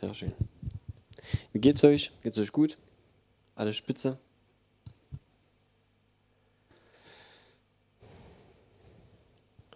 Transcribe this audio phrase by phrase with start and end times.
[0.00, 0.32] Sehr schön.
[1.52, 2.10] Wie geht's euch?
[2.22, 2.78] Geht's euch gut?
[3.54, 4.16] Alles spitze?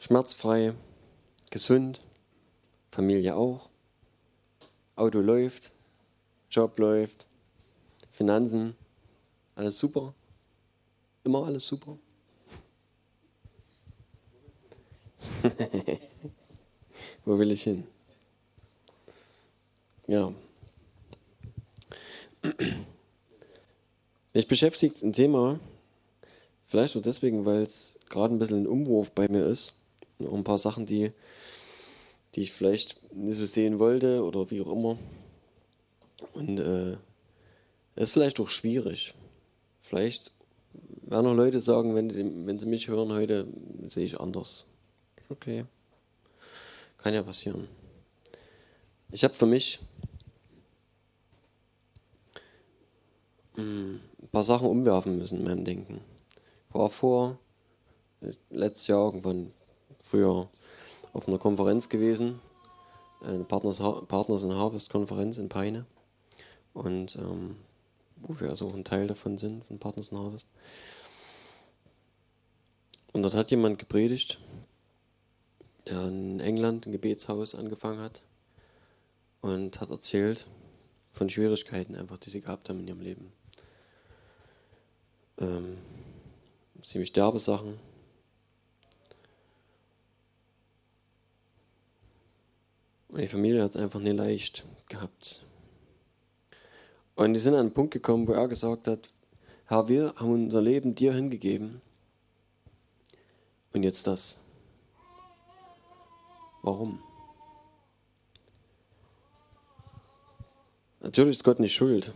[0.01, 0.73] Schmerzfrei,
[1.51, 2.01] gesund,
[2.91, 3.69] Familie auch,
[4.97, 5.73] Auto läuft,
[6.51, 7.27] Job läuft,
[8.11, 8.77] Finanzen,
[9.57, 10.15] alles super?
[11.23, 11.99] Immer alles super?
[17.27, 17.87] Wo will ich hin?
[20.07, 20.33] Ja.
[24.35, 25.61] Mich beschäftigt ein Thema,
[26.67, 29.75] vielleicht nur deswegen, weil es gerade ein bisschen ein Umwurf bei mir ist.
[30.21, 31.13] Auch ein paar Sachen, die,
[32.35, 34.99] die ich vielleicht nicht so sehen wollte oder wie auch immer.
[36.35, 36.93] Und äh,
[37.97, 39.15] es ist vielleicht auch schwierig.
[39.83, 40.33] Vielleicht
[41.03, 43.47] werden noch Leute sagen, wenn, wenn sie mich hören heute,
[43.89, 44.67] sehe ich anders.
[45.29, 45.65] Okay.
[46.99, 47.69] Kann ja passieren.
[49.13, 49.79] Ich habe für mich
[53.57, 54.01] ein
[54.33, 56.01] paar Sachen umwerfen müssen in meinem Denken.
[56.69, 57.39] Ich war vor,
[58.51, 59.53] letztes Jahr irgendwann
[59.99, 60.49] früher
[61.13, 62.41] auf einer Konferenz gewesen,
[63.23, 65.87] eine Partners, Partners in Harvest Konferenz in Peine.
[66.73, 67.57] Und ähm,
[68.17, 70.49] wo wir also auch ein Teil davon sind, von Partners in Harvest.
[73.13, 74.41] Und dort hat jemand gepredigt,
[75.87, 78.23] der in England ein Gebetshaus angefangen hat
[79.41, 80.47] und hat erzählt
[81.13, 83.33] von Schwierigkeiten einfach, die sie gehabt haben in ihrem Leben.
[85.39, 85.79] Ähm,
[86.83, 87.79] ziemlich derbe Sachen.
[93.11, 95.45] Die Familie hat es einfach nicht leicht gehabt.
[97.15, 99.09] Und die sind an einen Punkt gekommen, wo er gesagt hat,
[99.67, 101.81] Herr, wir haben unser Leben dir hingegeben.
[103.73, 104.41] Und jetzt das.
[106.63, 107.01] Warum?
[111.01, 112.13] Natürlich ist Gott nicht schuld.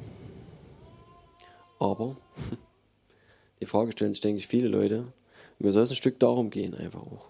[1.78, 2.16] Aber
[3.60, 5.12] die Frage stellen sich, denke ich, viele Leute.
[5.58, 7.28] Mir soll es ein Stück darum gehen, einfach auch.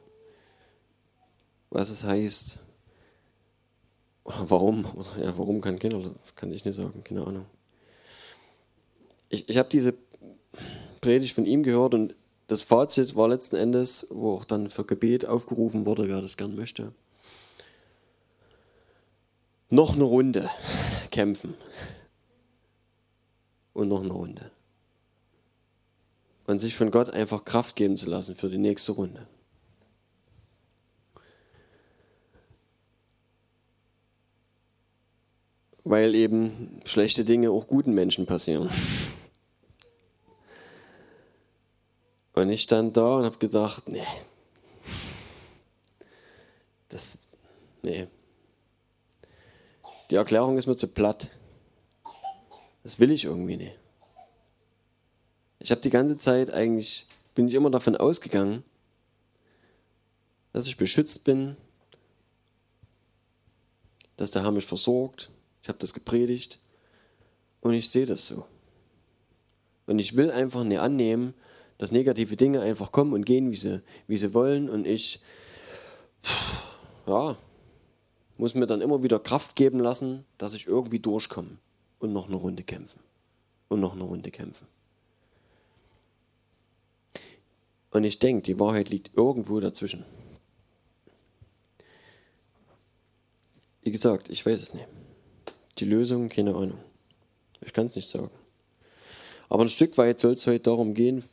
[1.71, 2.63] Was es heißt.
[4.25, 4.85] Oder warum.
[4.95, 7.47] Oder ja, warum kann Kinder, kann ich nicht sagen, keine Ahnung.
[9.31, 9.95] Ich, ich habe diese
[11.01, 12.15] Predigt von ihm gehört und
[12.47, 16.57] das Fazit war letzten Endes, wo auch dann für Gebet aufgerufen wurde, wer das gern
[16.57, 16.93] möchte.
[19.71, 20.51] Noch eine Runde
[21.11, 21.55] kämpfen.
[23.75, 24.51] Und noch eine Runde.
[26.49, 29.27] Und sich von Gott einfach Kraft geben zu lassen für die nächste Runde.
[35.85, 38.71] Weil eben schlechte Dinge auch guten Menschen passieren.
[42.33, 44.07] Und ich stand da und habe gedacht, nee,
[46.89, 47.19] das,
[47.83, 48.07] nee.
[50.11, 51.29] Die Erklärung ist mir zu platt.
[52.85, 53.79] Das will ich irgendwie nicht.
[55.69, 58.65] Ich habe die ganze Zeit eigentlich, bin ich immer davon ausgegangen,
[60.55, 61.59] dass ich beschützt bin,
[64.17, 65.29] dass der Herr mich versorgt.
[65.63, 66.59] Ich habe das gepredigt
[67.61, 68.47] und ich sehe das so.
[69.85, 71.35] Und ich will einfach nicht annehmen,
[71.77, 74.71] dass negative Dinge einfach kommen und gehen, wie sie, wie sie wollen.
[74.71, 75.21] Und ich,
[77.07, 77.37] ja,
[78.39, 81.59] muss mir dann immer wieder Kraft geben lassen, dass ich irgendwie durchkomme
[81.99, 83.01] und noch eine Runde kämpfen.
[83.69, 84.67] Und noch eine Runde kämpfen.
[87.91, 90.05] Und ich denke, die Wahrheit liegt irgendwo dazwischen.
[93.83, 94.87] Wie gesagt, ich weiß es nicht.
[95.79, 96.79] Die Lösung, keine Ahnung.
[97.61, 98.31] Ich kann es nicht sagen.
[99.49, 101.25] Aber ein Stück weit soll es heute darum gehen,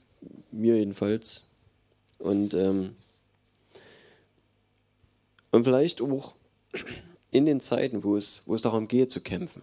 [0.52, 1.44] mir jedenfalls.
[2.18, 2.96] Und, ähm,
[5.52, 6.36] und vielleicht auch
[7.32, 9.62] in den Zeiten, wo es, wo es darum geht zu kämpfen.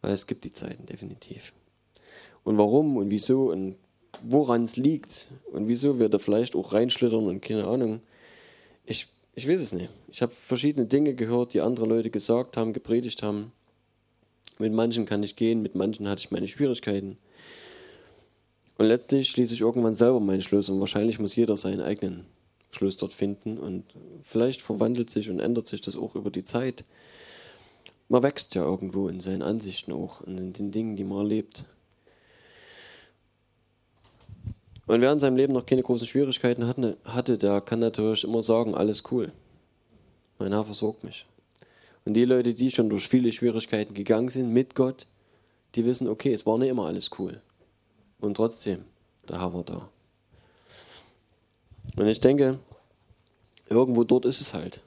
[0.00, 1.52] Weil es gibt die Zeiten definitiv.
[2.44, 3.76] Und warum und wieso und
[4.22, 8.00] woran es liegt und wieso wir da vielleicht auch reinschlittern und keine Ahnung.
[8.84, 9.90] Ich, ich weiß es nicht.
[10.10, 13.52] Ich habe verschiedene Dinge gehört, die andere Leute gesagt haben, gepredigt haben.
[14.58, 17.16] Mit manchen kann ich gehen, mit manchen hatte ich meine Schwierigkeiten.
[18.76, 22.26] Und letztlich schließe ich irgendwann selber meinen Schluss und wahrscheinlich muss jeder seinen eigenen
[22.70, 23.84] Schluss dort finden und
[24.22, 26.84] vielleicht verwandelt sich und ändert sich das auch über die Zeit.
[28.08, 31.66] Man wächst ja irgendwo in seinen Ansichten auch und in den Dingen, die man erlebt.
[34.86, 36.66] Und wer in seinem Leben noch keine großen Schwierigkeiten
[37.04, 39.32] hatte, der kann natürlich immer sagen, alles cool.
[40.38, 41.26] Mein Herr versorgt mich.
[42.04, 45.06] Und die Leute, die schon durch viele Schwierigkeiten gegangen sind mit Gott,
[45.74, 47.40] die wissen, okay, es war nicht immer alles cool.
[48.20, 48.84] Und trotzdem,
[49.28, 49.88] der Herr war da.
[51.96, 52.58] Und ich denke,
[53.68, 54.80] irgendwo dort ist es halt.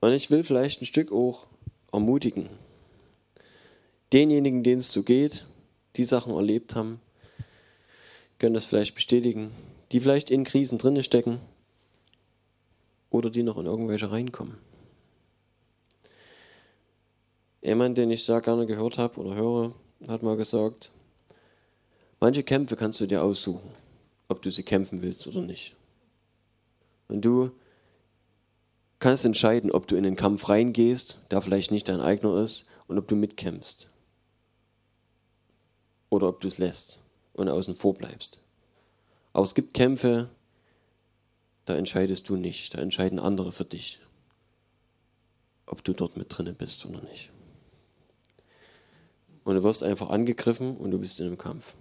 [0.00, 1.46] Und ich will vielleicht ein Stück auch
[1.92, 2.48] ermutigen.
[4.12, 5.46] Denjenigen, denen es so geht,
[5.96, 7.00] die Sachen erlebt haben,
[8.38, 9.50] können das vielleicht bestätigen,
[9.92, 11.40] die vielleicht in Krisen drinne stecken
[13.10, 14.58] oder die noch in irgendwelche reinkommen.
[17.62, 19.74] Jemand, den ich sehr gerne gehört habe oder höre,
[20.06, 20.90] hat mal gesagt,
[22.20, 23.70] manche Kämpfe kannst du dir aussuchen,
[24.28, 25.74] ob du sie kämpfen willst oder nicht.
[27.08, 27.50] Und du
[28.98, 32.98] kannst entscheiden, ob du in den Kampf reingehst, der vielleicht nicht dein eigener ist, und
[32.98, 33.88] ob du mitkämpfst.
[36.10, 37.02] Oder ob du es lässt
[37.34, 38.40] und außen vor bleibst.
[39.32, 40.30] Aber es gibt Kämpfe,
[41.66, 43.98] da entscheidest du nicht, da entscheiden andere für dich,
[45.66, 47.30] ob du dort mit drinne bist oder nicht.
[49.44, 51.74] Und du wirst einfach angegriffen und du bist in einem Kampf.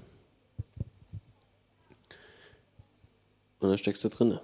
[3.60, 4.42] Und dann steckst du drinne.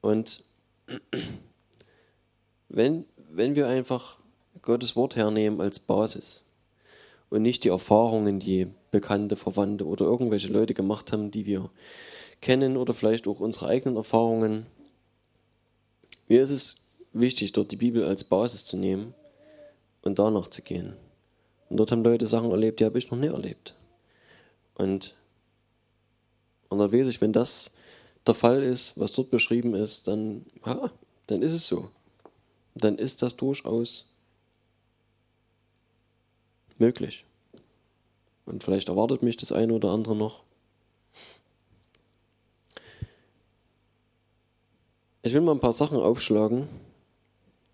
[0.00, 0.44] Und
[2.68, 4.18] wenn, wenn wir einfach
[4.62, 6.44] Gottes Wort hernehmen als Basis
[7.30, 11.70] und nicht die Erfahrungen, die bekannte Verwandte oder irgendwelche Leute gemacht haben, die wir
[12.40, 14.66] kennen oder vielleicht auch unsere eigenen Erfahrungen.
[16.28, 16.76] Mir ist es
[17.12, 19.14] wichtig, dort die Bibel als Basis zu nehmen
[20.02, 20.94] und danach zu gehen.
[21.68, 23.74] Und dort haben Leute Sachen erlebt, die habe ich noch nie erlebt.
[24.74, 25.14] Und,
[26.68, 27.72] und dann weiß ich, wenn das
[28.26, 30.90] der Fall ist, was dort beschrieben ist, dann, ja,
[31.26, 31.90] dann ist es so.
[32.74, 34.09] Dann ist das durchaus
[36.80, 37.24] möglich.
[38.46, 40.42] Und vielleicht erwartet mich das eine oder andere noch.
[45.22, 46.66] Ich will mal ein paar Sachen aufschlagen,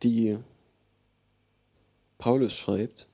[0.02, 0.36] die
[2.18, 3.06] Paulus schreibt.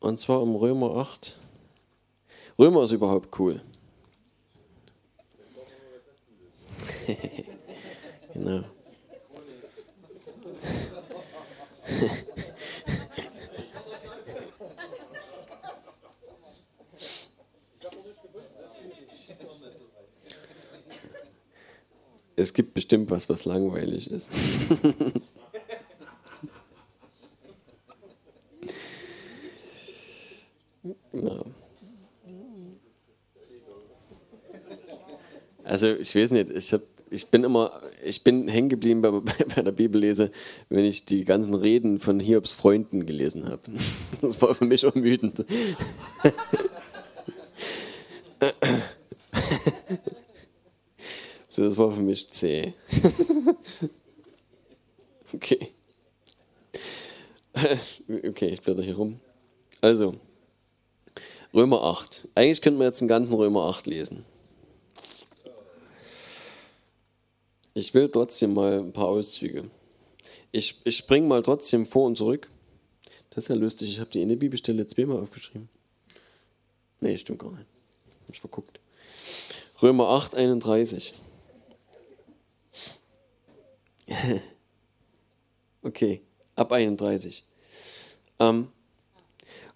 [0.00, 1.36] Und zwar im Römer 8.
[2.58, 3.62] Römer ist überhaupt cool.
[8.34, 8.64] genau.
[22.36, 24.36] Es gibt bestimmt was, was langweilig ist.
[31.12, 31.44] ja.
[35.64, 39.10] Also ich weiß nicht, ich habe ich bin immer, ich bin hängen geblieben bei,
[39.56, 40.30] bei, der Bibellese,
[40.68, 43.62] wenn ich die ganzen Reden von Hiobs Freunden gelesen habe.
[44.20, 45.44] Das war für mich ermüdend.
[51.48, 52.72] So, das war für mich zäh.
[55.34, 55.68] okay.
[58.08, 59.20] Okay, ich blätter hier rum.
[59.82, 60.14] Also,
[61.52, 62.28] Römer 8.
[62.34, 64.24] Eigentlich könnten wir jetzt den ganzen Römer 8 lesen.
[67.82, 69.68] Ich will trotzdem mal ein paar Auszüge.
[70.52, 72.48] Ich, ich springe mal trotzdem vor und zurück.
[73.30, 73.90] Das ist ja lustig.
[73.90, 75.68] Ich habe die in der Bibelstelle zweimal aufgeschrieben.
[77.00, 77.66] Nee, stimmt gar nicht.
[78.22, 78.78] Hab ich verguckt.
[79.82, 81.14] Römer 8, 31.
[85.82, 86.22] okay,
[86.54, 87.44] ab 31.
[88.38, 88.68] Ähm,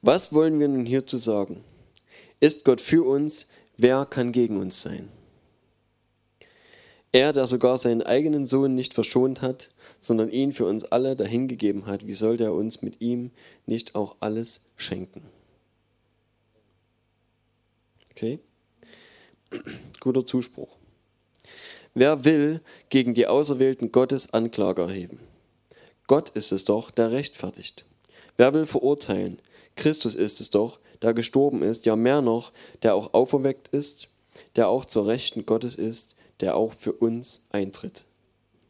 [0.00, 1.64] was wollen wir nun hierzu sagen?
[2.38, 3.48] Ist Gott für uns?
[3.76, 5.08] Wer kann gegen uns sein?
[7.16, 9.70] Er, der sogar seinen eigenen Sohn nicht verschont hat,
[10.00, 13.30] sondern ihn für uns alle dahingegeben hat, wie sollte er uns mit ihm
[13.64, 15.22] nicht auch alles schenken?
[18.10, 18.38] Okay?
[20.00, 20.76] Guter Zuspruch.
[21.94, 25.18] Wer will gegen die Auserwählten Gottes Anklage erheben?
[26.08, 27.86] Gott ist es doch, der rechtfertigt.
[28.36, 29.40] Wer will verurteilen?
[29.74, 34.08] Christus ist es doch, der gestorben ist, ja mehr noch, der auch auferweckt ist,
[34.56, 38.04] der auch zur Rechten Gottes ist, der auch für uns eintritt.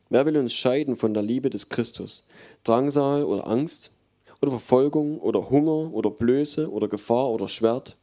[0.09, 2.27] Wer will uns scheiden von der Liebe des Christus?
[2.65, 3.93] Drangsal oder Angst
[4.41, 7.97] oder Verfolgung oder Hunger oder Blöße oder Gefahr oder Schwert?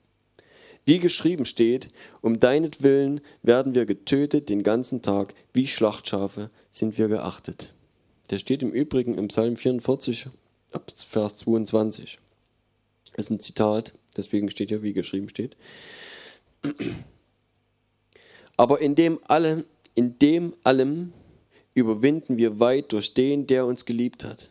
[0.85, 1.89] Wie geschrieben steht,
[2.21, 7.73] um deinetwillen werden wir getötet den ganzen Tag, wie Schlachtschafe sind wir geachtet.
[8.29, 10.27] Der steht im Übrigen im Psalm 44,
[11.07, 12.19] Vers 22.
[13.15, 15.55] Das ist ein Zitat, deswegen steht hier, wie geschrieben steht.
[18.57, 21.13] Aber in dem allem, in dem allem
[21.73, 24.49] überwinden wir weit durch den, der uns geliebt hat.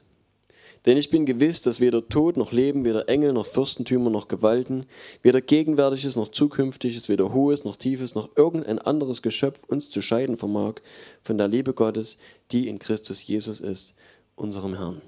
[0.84, 4.86] Denn ich bin gewiss, dass weder Tod noch Leben, weder Engel noch Fürstentümer noch Gewalten,
[5.22, 10.36] weder Gegenwärtiges noch Zukünftiges, weder Hohes noch Tiefes noch irgendein anderes Geschöpf uns zu scheiden
[10.36, 10.76] vermag
[11.22, 12.18] von der Liebe Gottes,
[12.50, 13.94] die in Christus Jesus ist,
[14.34, 15.02] unserem Herrn.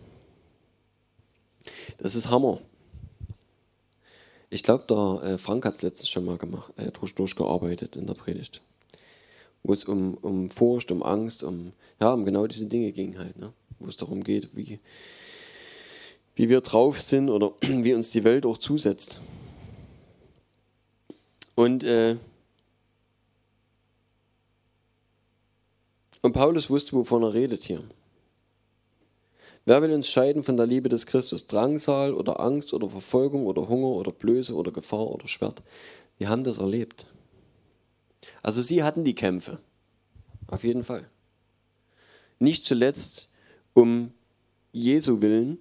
[1.98, 2.60] Das ist Hammer.
[4.48, 8.06] Ich glaube, der äh, Frank hat es letztens schon mal gemacht, äh, durch, durchgearbeitet in
[8.06, 8.60] der Predigt.
[9.64, 13.38] Wo es um, um Furcht, um Angst, um, ja, um genau diese Dinge ging halt,
[13.38, 13.52] ne?
[13.78, 14.78] wo es darum geht, wie,
[16.36, 19.20] wie wir drauf sind oder wie uns die Welt auch zusetzt.
[21.54, 22.16] Und, äh,
[26.20, 27.82] und Paulus wusste, wovon er redet hier.
[29.66, 31.46] Wer will uns scheiden von der Liebe des Christus?
[31.46, 35.62] Drangsal oder Angst oder Verfolgung oder Hunger oder Blöße oder Gefahr oder Schwert?
[36.18, 37.06] Wir haben das erlebt.
[38.42, 39.58] Also sie hatten die Kämpfe.
[40.48, 41.08] Auf jeden Fall.
[42.38, 43.30] Nicht zuletzt
[43.72, 44.12] um
[44.72, 45.58] Jesu willen,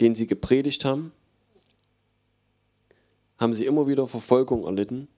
[0.00, 1.12] den sie gepredigt haben,
[3.38, 5.08] haben sie immer wieder Verfolgung erlitten.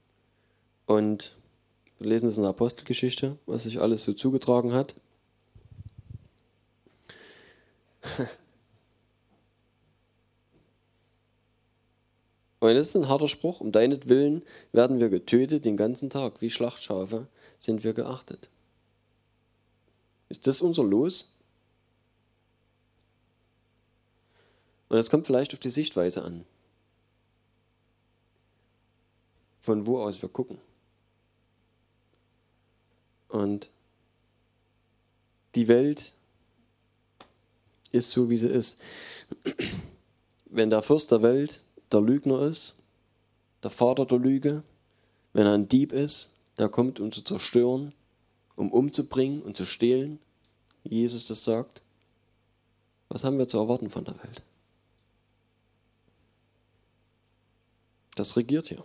[0.87, 1.37] Und
[1.99, 4.94] wir lesen es in der Apostelgeschichte, was sich alles so zugetragen hat.
[12.64, 13.61] Und das ist ein harter Spruch.
[13.61, 14.42] Um deinetwillen
[14.73, 16.40] werden wir getötet den ganzen Tag.
[16.40, 17.26] Wie Schlachtschafe
[17.59, 18.49] sind wir geachtet.
[20.30, 21.37] Ist das unser Los?
[24.88, 26.47] Und das kommt vielleicht auf die Sichtweise an.
[29.61, 30.59] Von wo aus wir gucken.
[33.28, 33.68] Und
[35.54, 36.14] die Welt
[37.92, 38.80] ist so, wie sie ist.
[40.47, 41.61] Wenn der Fürst der Welt
[41.94, 42.76] der Lügner ist,
[43.62, 44.62] der Vater der Lüge,
[45.32, 47.92] wenn er ein Dieb ist, der kommt, um zu zerstören,
[48.56, 50.18] um umzubringen und zu stehlen,
[50.82, 51.82] wie Jesus das sagt,
[53.08, 54.42] was haben wir zu erwarten von der Welt?
[58.16, 58.84] Das regiert hier.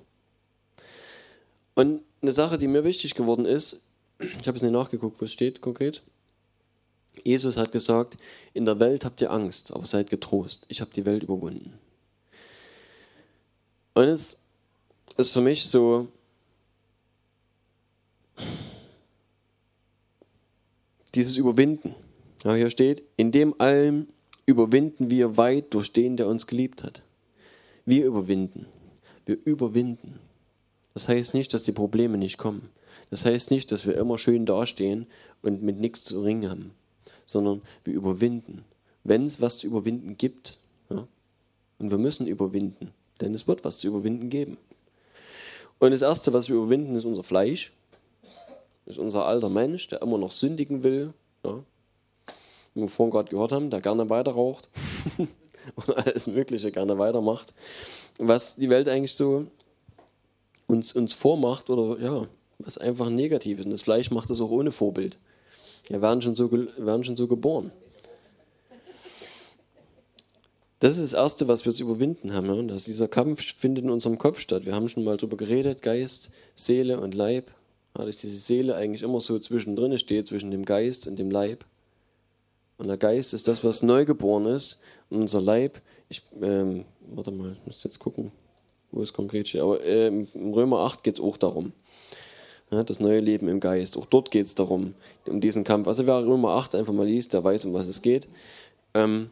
[1.76, 3.82] Und eine Sache, die mir wichtig geworden ist,
[4.20, 6.02] ich habe es nicht nachgeguckt, wo es steht konkret.
[7.24, 8.18] Jesus hat gesagt,
[8.54, 11.80] in der Welt habt ihr Angst, aber seid getrost, ich habe die Welt überwunden.
[13.94, 14.38] Und es
[15.18, 16.08] ist für mich so,
[21.16, 21.96] dieses Überwinden.
[22.44, 24.08] Ja, hier steht, in dem allem
[24.46, 27.04] überwinden wir weit durch den, der uns geliebt hat.
[27.86, 28.68] Wir überwinden.
[29.26, 30.20] Wir überwinden.
[30.94, 32.70] Das heißt nicht, dass die Probleme nicht kommen.
[33.10, 35.08] Das heißt nicht, dass wir immer schön dastehen
[35.42, 36.72] und mit nichts zu ringen haben,
[37.26, 38.64] sondern wir überwinden.
[39.04, 41.08] Wenn es was zu überwinden gibt, ja,
[41.80, 44.58] und wir müssen überwinden, denn es wird was zu überwinden geben.
[45.80, 47.72] Und das Erste, was wir überwinden, ist unser Fleisch.
[48.86, 51.14] Das ist unser alter Mensch, der immer noch sündigen will.
[51.46, 51.64] Ja.
[52.74, 54.70] Wie wir vorhin gerade gehört haben, der gerne weiter raucht
[55.76, 57.54] und alles Mögliche gerne weitermacht.
[58.18, 59.46] Was die Welt eigentlich so
[60.68, 62.28] uns, uns vormacht oder ja,
[62.60, 63.66] was einfach negativ ist.
[63.66, 65.18] Und das Fleisch macht das auch ohne Vorbild.
[65.88, 67.72] Wir werden schon so, werden schon so geboren.
[70.80, 72.48] Das ist das Erste, was wir zu überwinden haben.
[72.48, 72.62] Ja?
[72.64, 74.66] Dass dieser Kampf findet in unserem Kopf statt.
[74.66, 77.52] Wir haben schon mal darüber geredet, Geist, Seele und Leib.
[77.98, 81.66] Ja, dass diese Seele eigentlich immer so zwischendrin steht, zwischen dem Geist und dem Leib.
[82.78, 84.80] Und der Geist ist das, was neugeboren ist.
[85.10, 88.32] Und unser Leib, ich, ähm, warte mal, ich muss jetzt gucken,
[88.92, 89.62] wo es konkret steht.
[89.62, 91.74] Aber äh, im Römer 8 geht es auch darum.
[92.72, 93.98] Ja, das neue Leben im Geist.
[93.98, 94.94] Auch dort geht es darum,
[95.26, 95.88] um diesen Kampf.
[95.88, 98.28] Also wer Römer 8 einfach mal liest, der weiß, um was es geht.
[98.94, 99.30] Ähm,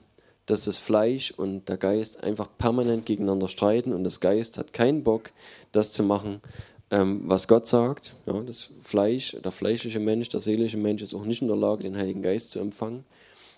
[0.47, 5.03] dass das Fleisch und der Geist einfach permanent gegeneinander streiten und das Geist hat keinen
[5.03, 5.31] Bock,
[5.73, 6.41] das zu machen,
[6.89, 8.15] ähm, was Gott sagt.
[8.25, 11.83] Ja, das Fleisch, der fleischliche Mensch, der seelische Mensch ist auch nicht in der Lage,
[11.83, 13.03] den Heiligen Geist zu empfangen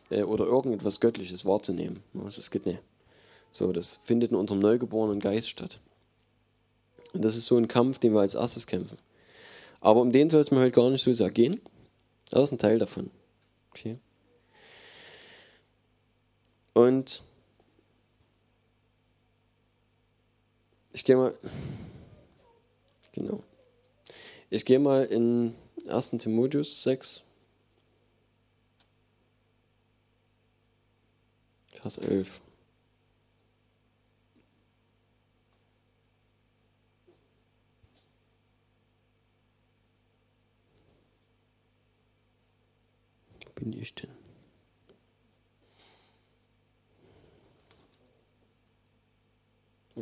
[0.09, 2.01] äh, oder irgendetwas Göttliches wahrzunehmen.
[2.15, 2.79] Ja, das geht nicht.
[3.51, 5.79] So, das findet in unserem neugeborenen Geist statt.
[7.13, 8.97] Und das ist so ein Kampf, den wir als erstes kämpfen.
[9.81, 11.61] Aber um den soll es mir heute gar nicht so sehr gehen.
[12.31, 13.11] Das ist ein Teil davon.
[13.71, 13.99] Okay.
[16.79, 17.23] Und
[20.93, 21.37] ich gehe mal,
[23.11, 23.43] genau,
[24.49, 25.55] ich gehe mal in
[25.89, 26.11] 1.
[26.11, 27.25] Timotheus 6,
[31.73, 32.39] Vers 11.
[43.43, 44.18] Wo bin ich denn?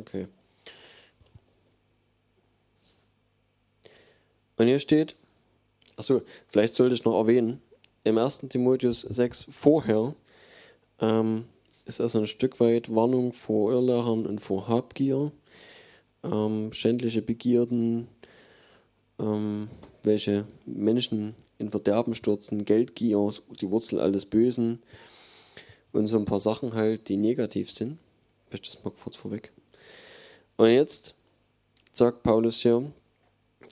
[0.00, 0.26] Okay.
[4.56, 5.14] Und hier steht,
[5.96, 7.62] achso, vielleicht sollte ich noch erwähnen,
[8.04, 8.46] im 1.
[8.48, 10.14] Timotheus 6 vorher
[11.00, 11.44] ähm,
[11.84, 15.30] ist also ein Stück weit Warnung vor Irrlehrern und vor Habgier,
[16.24, 18.08] ähm, schändliche Begierden,
[19.18, 19.68] ähm,
[20.02, 24.80] welche Menschen in Verderben stürzen, Geldgier, die Wurzel alles Bösen
[25.92, 27.98] und so ein paar Sachen halt, die negativ sind.
[28.46, 29.52] Ich möchte das mal kurz vorweg.
[30.58, 31.14] Und jetzt
[31.94, 32.82] sagt Paulus hier,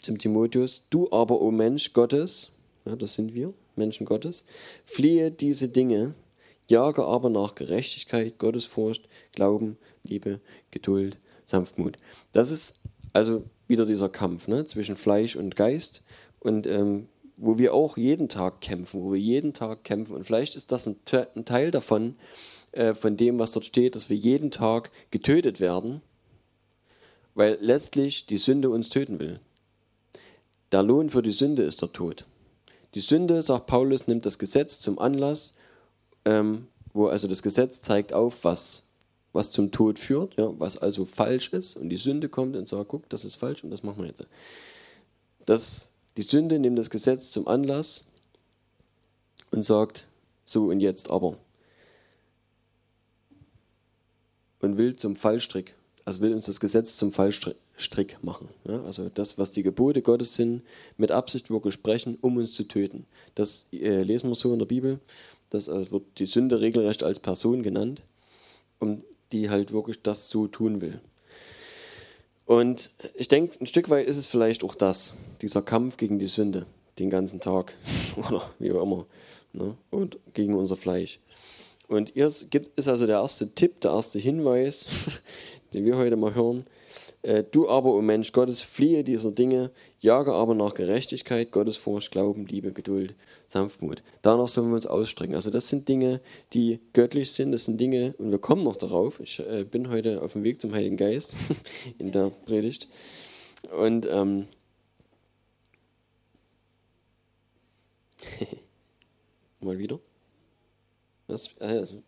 [0.03, 2.53] zum Timotheus, du aber, o Mensch Gottes,
[2.85, 4.45] ja, das sind wir, Menschen Gottes,
[4.85, 6.15] fliehe diese Dinge,
[6.69, 10.39] jage aber nach Gerechtigkeit, Gottesfurcht, Glauben, Liebe,
[10.71, 11.97] Geduld, Sanftmut.
[12.33, 12.77] Das ist
[13.13, 16.05] also wieder dieser Kampf ne, zwischen Fleisch und Geist
[16.39, 20.15] und ähm, wo wir auch jeden Tag kämpfen, wo wir jeden Tag kämpfen.
[20.15, 20.97] Und vielleicht ist das ein,
[21.35, 22.15] ein Teil davon,
[22.71, 26.01] äh, von dem, was dort steht, dass wir jeden Tag getötet werden,
[27.37, 29.39] weil letztlich die Sünde uns töten will.
[30.73, 32.25] Der Lohn für die Sünde ist der Tod.
[32.95, 35.55] Die Sünde, sagt Paulus, nimmt das Gesetz zum Anlass,
[36.25, 38.89] ähm, wo also das Gesetz zeigt auf, was,
[39.35, 41.77] was zum Tod führt, ja, was also falsch ist.
[41.77, 44.25] Und die Sünde kommt und sagt, guck, das ist falsch und das machen wir jetzt.
[45.45, 48.05] Das, die Sünde nimmt das Gesetz zum Anlass
[49.51, 50.07] und sagt,
[50.47, 51.37] so und jetzt aber.
[54.61, 55.75] Und will zum Fallstrick,
[56.07, 58.49] also will uns das Gesetz zum Fallstrick Strick machen.
[58.67, 60.63] Ja, also das, was die Gebote Gottes sind,
[60.97, 63.05] mit Absicht wirklich sprechen, um uns zu töten.
[63.35, 64.99] Das äh, lesen wir so in der Bibel.
[65.51, 68.03] Das also wird die Sünde regelrecht als Person genannt,
[68.79, 71.01] um die halt wirklich das so tun will.
[72.47, 76.27] Und ich denke, ein Stück weit ist es vielleicht auch das, dieser Kampf gegen die
[76.27, 76.65] Sünde,
[76.99, 77.75] den ganzen Tag
[78.17, 79.07] oder wie auch immer,
[79.53, 79.77] ne?
[79.91, 81.19] und gegen unser Fleisch.
[81.89, 84.87] Und hier ist also der erste Tipp, der erste Hinweis,
[85.77, 86.65] den wir heute mal hören,
[87.21, 92.11] äh, du aber, o oh Mensch Gottes, fliehe dieser Dinge, jage aber nach Gerechtigkeit, Gottesfurcht,
[92.11, 93.15] Glauben, Liebe, Geduld,
[93.49, 94.03] Sanftmut.
[94.23, 95.35] Danach sollen wir uns ausstrecken.
[95.35, 96.21] Also das sind Dinge,
[96.55, 99.21] die göttlich sind, das sind Dinge, und wir kommen noch darauf.
[99.21, 101.35] Ich äh, bin heute auf dem Weg zum Heiligen Geist
[101.99, 102.89] in der Predigt.
[103.77, 104.47] Und ähm,
[109.61, 110.01] mal wieder.
[111.27, 112.03] Was, also,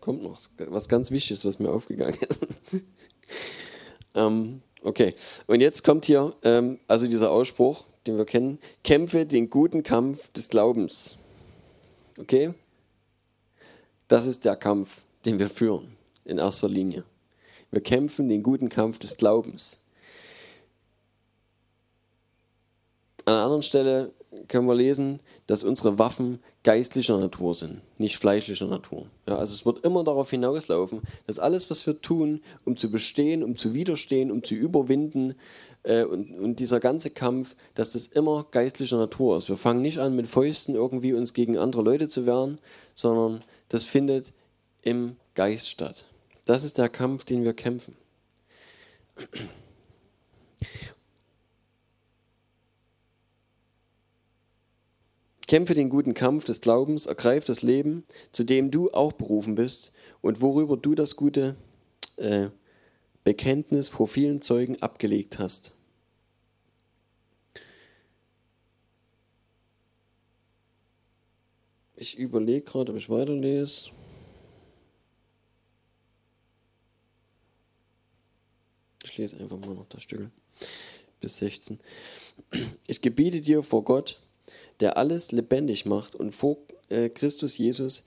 [0.00, 2.46] kommt noch was ganz Wichtiges, was mir aufgegangen ist.
[4.14, 5.14] Ähm, okay,
[5.46, 10.30] und jetzt kommt hier ähm, also dieser Ausspruch, den wir kennen: Kämpfe den guten Kampf
[10.32, 11.16] des Glaubens.
[12.18, 12.54] Okay?
[14.08, 17.04] Das ist der Kampf, den wir führen, in erster Linie.
[17.70, 19.78] Wir kämpfen den guten Kampf des Glaubens.
[23.24, 24.12] An einer anderen Stelle
[24.48, 29.06] können wir lesen, dass unsere Waffen geistlicher Natur sind, nicht fleischlicher Natur.
[29.26, 33.42] Ja, also es wird immer darauf hinauslaufen, dass alles, was wir tun, um zu bestehen,
[33.42, 35.34] um zu widerstehen, um zu überwinden
[35.82, 39.48] äh, und, und dieser ganze Kampf, dass das immer geistlicher Natur ist.
[39.48, 42.60] Wir fangen nicht an, mit Fäusten irgendwie uns gegen andere Leute zu wehren,
[42.94, 44.32] sondern das findet
[44.82, 46.04] im Geist statt.
[46.44, 47.96] Das ist der Kampf, den wir kämpfen.
[55.50, 59.90] Kämpfe den guten Kampf des Glaubens, ergreif das Leben, zu dem du auch berufen bist
[60.20, 61.56] und worüber du das gute
[62.18, 62.50] äh,
[63.24, 65.74] Bekenntnis vor vielen Zeugen abgelegt hast.
[71.96, 73.90] Ich überlege gerade, ob ich weiterlese.
[79.02, 80.30] Ich lese einfach mal noch das Stück
[81.20, 81.80] bis 16.
[82.86, 84.20] Ich gebiete dir vor Gott,
[84.80, 86.56] der alles lebendig macht und vor
[86.88, 88.04] äh, Christus Jesus,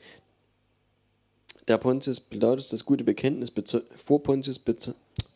[1.68, 3.52] der Pontius Pilatus das gute Bekenntnis
[3.96, 4.60] vor Pontius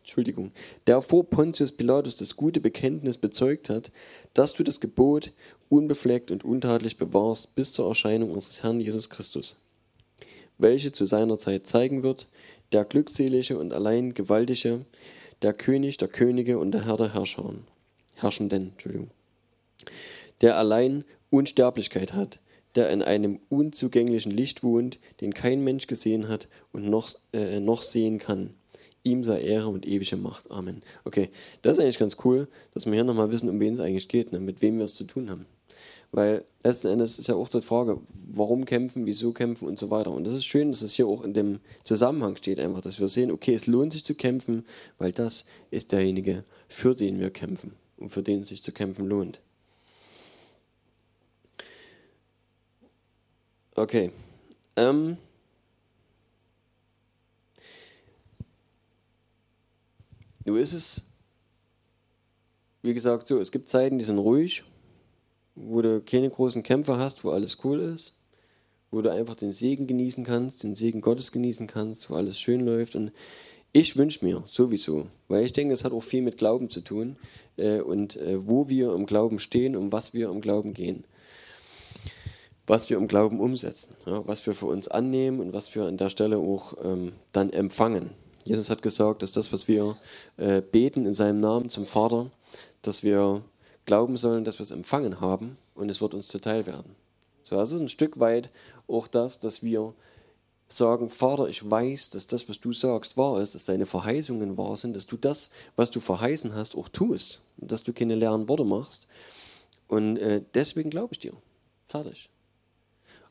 [0.02, 0.52] Entschuldigung,
[0.86, 3.91] der vor Pontius Pilatus das gute Bekenntnis bezeugt hat,
[4.34, 5.32] dass du das Gebot
[5.69, 9.58] unbefleckt und untadelig bewahrst bis zur Erscheinung unseres Herrn Jesus Christus,
[10.58, 12.28] welche zu seiner Zeit zeigen wird,
[12.71, 14.86] der glückselige und allein gewaltige,
[15.41, 17.54] der König der Könige und der Herr der Herrscher,
[18.15, 19.12] Herrschenden, Entschuldigung,
[20.41, 22.39] der allein Unsterblichkeit hat,
[22.75, 27.81] der in einem unzugänglichen Licht wohnt, den kein Mensch gesehen hat und noch, äh, noch
[27.81, 28.53] sehen kann.
[29.03, 30.51] Ihm sei Ehre und ewige Macht.
[30.51, 30.83] Amen.
[31.05, 31.29] Okay,
[31.61, 34.31] das ist eigentlich ganz cool, dass wir hier nochmal wissen, um wen es eigentlich geht,
[34.31, 34.39] ne?
[34.39, 35.45] mit wem wir es zu tun haben.
[36.11, 40.11] Weil letzten Endes ist ja auch die Frage, warum kämpfen, wieso kämpfen und so weiter.
[40.11, 43.07] Und das ist schön, dass es hier auch in dem Zusammenhang steht, einfach, dass wir
[43.07, 44.65] sehen, okay, es lohnt sich zu kämpfen,
[44.97, 49.07] weil das ist derjenige, für den wir kämpfen und für den es sich zu kämpfen
[49.07, 49.41] lohnt.
[53.77, 54.11] Okay.
[54.75, 55.17] Ähm.
[60.45, 61.05] Nun ist es,
[62.81, 64.63] wie gesagt, so, es gibt Zeiten, die sind ruhig,
[65.53, 68.19] wo du keine großen Kämpfe hast, wo alles cool ist,
[68.89, 72.65] wo du einfach den Segen genießen kannst, den Segen Gottes genießen kannst, wo alles schön
[72.65, 72.95] läuft.
[72.95, 73.11] Und
[73.73, 77.17] ich wünsche mir sowieso, weil ich denke, es hat auch viel mit Glauben zu tun
[77.57, 81.03] äh, und äh, wo wir im Glauben stehen und was wir im Glauben gehen
[82.67, 85.97] was wir im Glauben umsetzen, ja, was wir für uns annehmen und was wir an
[85.97, 88.12] der Stelle auch ähm, dann empfangen.
[88.43, 89.97] Jesus hat gesagt, dass das, was wir
[90.38, 92.30] äh, beten in seinem Namen zum Vater,
[92.82, 93.41] dass wir
[93.86, 96.95] glauben sollen, dass wir es empfangen haben und es wird uns zuteil werden.
[97.43, 98.49] So, das ist ein Stück weit
[98.88, 99.93] auch das, dass wir
[100.67, 104.75] sagen, Vater, ich weiß, dass das, was du sagst, wahr ist, dass deine Verheißungen wahr
[104.75, 108.49] sind, dass du das, was du verheißen hast, auch tust und dass du keine leeren
[108.49, 109.08] Worte machst.
[109.88, 111.34] Und äh, deswegen glaube ich dir.
[111.88, 112.30] Fertig.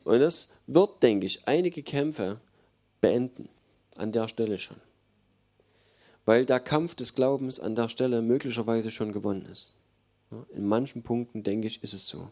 [0.07, 2.39] Und das wird, denke ich, einige Kämpfe
[3.01, 3.49] beenden.
[3.95, 4.77] An der Stelle schon.
[6.23, 9.73] Weil der Kampf des Glaubens an der Stelle möglicherweise schon gewonnen ist.
[10.55, 12.29] In manchen Punkten, denke ich, ist es so.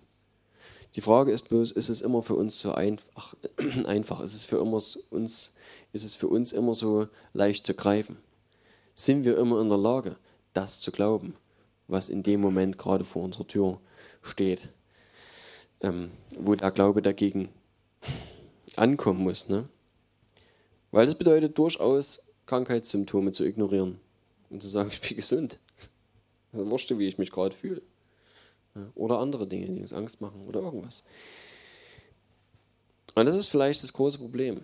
[0.95, 3.35] Die Frage ist bloß, ist es immer für uns so einfach?
[3.85, 4.21] einfach?
[4.21, 4.97] Ist es für uns,
[5.91, 8.15] ist es für uns immer so leicht zu greifen?
[8.93, 10.15] Sind wir immer in der Lage,
[10.53, 11.35] das zu glauben,
[11.89, 13.81] was in dem Moment gerade vor unserer Tür
[14.21, 14.69] steht?
[15.81, 17.49] Ähm, wo der Glaube dagegen
[18.77, 19.49] ankommen muss.
[19.49, 19.67] Ne?
[20.91, 23.99] Weil das bedeutet durchaus, Krankheitssymptome zu ignorieren
[24.49, 25.59] und zu sagen, ich bin gesund.
[26.53, 27.81] Also wurscht, wie ich mich gerade fühle.
[28.93, 31.03] Oder andere Dinge, die uns Angst machen oder irgendwas.
[33.15, 34.61] Und das ist vielleicht das große Problem,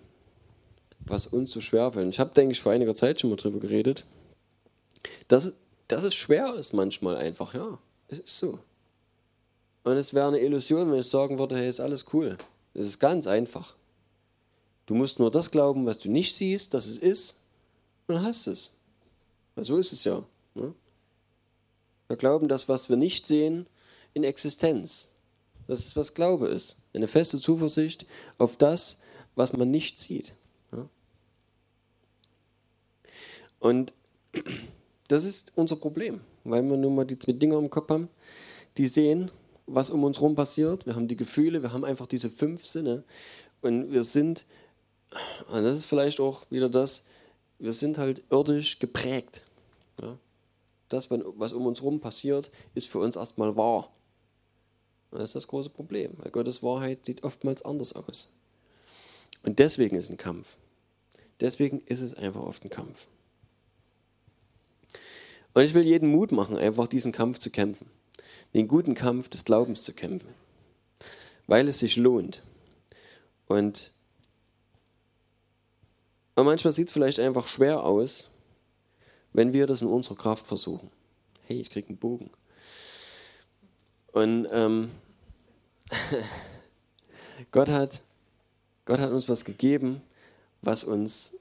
[1.00, 2.10] was uns so schwer fällt.
[2.10, 4.06] Ich habe, denke ich, vor einiger Zeit schon mal drüber geredet,
[5.30, 5.54] dass,
[5.88, 7.80] dass es schwer ist manchmal einfach, ja.
[8.10, 8.60] Es ist so.
[9.84, 12.38] Und es wäre eine Illusion, wenn ich sagen würde, hey, ist alles cool.
[12.74, 13.76] Es ist ganz einfach.
[14.92, 17.40] Du musst nur das glauben, was du nicht siehst, dass es ist,
[18.08, 18.72] und dann hast es.
[19.56, 20.22] Weil so ist es ja.
[20.54, 20.74] Ne?
[22.10, 23.68] Wir glauben das, was wir nicht sehen,
[24.14, 25.14] in Existenz.
[25.66, 26.76] Das ist, was Glaube ist.
[26.94, 28.06] Eine feste Zuversicht
[28.38, 28.98] auf das,
[29.36, 30.34] was man nicht sieht.
[30.74, 30.90] Ja?
[33.60, 33.94] Und
[35.08, 38.10] das ist unser Problem, weil wir nun mal die zwei Dinge im Kopf haben,
[38.76, 39.32] die sehen,
[39.68, 40.86] was um uns herum passiert.
[40.86, 43.06] Wir haben die Gefühle, wir haben einfach diese fünf Sinne.
[43.62, 44.46] Und wir sind,
[45.50, 47.06] und das ist vielleicht auch wieder das,
[47.60, 49.44] wir sind halt irdisch geprägt.
[50.02, 50.18] Ja?
[50.90, 53.92] Das, was um uns herum passiert, ist für uns erstmal wahr.
[55.12, 58.30] Das ist das große Problem, weil Gottes Wahrheit sieht oftmals anders aus.
[59.44, 60.56] Und deswegen ist es ein Kampf.
[61.40, 63.08] Deswegen ist es einfach oft ein Kampf.
[65.54, 67.90] Und ich will jeden Mut machen, einfach diesen Kampf zu kämpfen.
[68.54, 70.30] Den guten Kampf des Glaubens zu kämpfen.
[71.48, 72.44] Weil es sich lohnt.
[73.48, 73.92] Und,
[76.42, 78.30] und manchmal sieht es vielleicht einfach schwer aus,
[79.32, 80.90] wenn wir das in unserer Kraft versuchen.
[81.46, 82.32] Hey, ich krieg einen Bogen.
[84.12, 84.90] Und ähm,
[87.52, 88.02] Gott, hat,
[88.86, 90.02] Gott hat uns was gegeben,
[90.62, 91.36] was uns,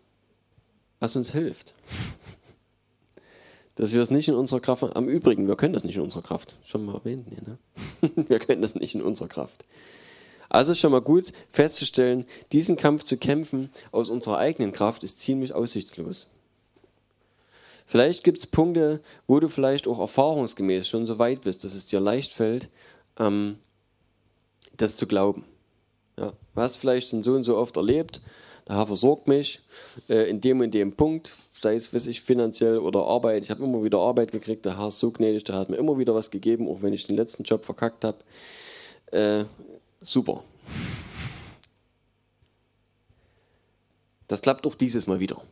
[0.98, 1.74] was uns hilft.
[3.76, 6.22] Dass wir es nicht in unserer Kraft Am Übrigen, wir können das nicht in unserer
[6.22, 6.56] Kraft.
[6.62, 7.56] Schon mal erwähnt, ne?
[8.28, 9.64] wir können das nicht in unserer Kraft.
[10.50, 15.54] Also schon mal gut festzustellen, diesen Kampf zu kämpfen aus unserer eigenen Kraft ist ziemlich
[15.54, 16.28] aussichtslos.
[17.86, 21.86] Vielleicht gibt es Punkte, wo du vielleicht auch erfahrungsgemäß schon so weit bist, dass es
[21.86, 22.68] dir leicht fällt,
[23.18, 23.58] ähm,
[24.76, 25.44] das zu glauben.
[26.18, 28.20] Ja, du hast vielleicht schon so und so oft erlebt,
[28.68, 29.60] der Herr versorgt mich
[30.08, 33.44] äh, in dem und dem Punkt, sei es weiß ich, finanziell oder Arbeit.
[33.44, 35.98] Ich habe immer wieder Arbeit gekriegt, der Herr ist so gnädig, der hat mir immer
[35.98, 38.18] wieder was gegeben, auch wenn ich den letzten Job verkackt habe.
[39.12, 39.44] Äh,
[40.00, 40.42] super.
[44.28, 45.42] Das klappt auch dieses Mal wieder.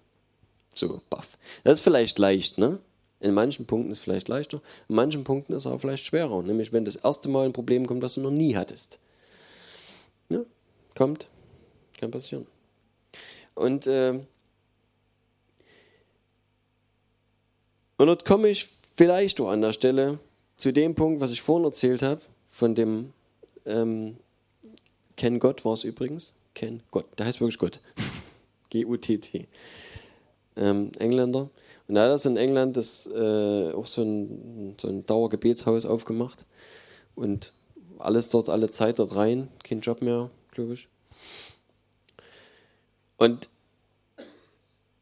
[0.75, 1.37] So, baff.
[1.65, 2.79] Das ist vielleicht leicht, ne?
[3.21, 6.41] In manchen Punkten ist es vielleicht leichter, in manchen Punkten ist es auch vielleicht schwerer.
[6.43, 9.01] Nämlich, wenn das erste Mal ein Problem kommt, das du noch nie hattest.
[10.31, 10.45] Ja,
[10.95, 11.27] kommt,
[11.99, 12.47] kann passieren.
[13.57, 14.21] Und, äh,
[17.97, 20.21] und dort komme ich vielleicht auch an der Stelle
[20.57, 23.13] zu dem Punkt, was ich vorhin erzählt habe, von dem
[23.67, 24.17] ähm,
[25.19, 26.35] Ken Gott war es übrigens.
[26.55, 27.81] Ken Gott, der heißt wirklich Gott.
[28.71, 29.49] G-U-T-T.
[30.57, 31.51] Ähm, Engländer.
[31.89, 36.47] Und da hat das in England das, äh, auch so ein, so ein Dauergebetshaus aufgemacht.
[37.17, 37.53] Und
[37.99, 39.49] alles dort, alle Zeit dort rein.
[39.65, 40.87] Kein Job mehr, glaube ich.
[43.17, 43.49] Und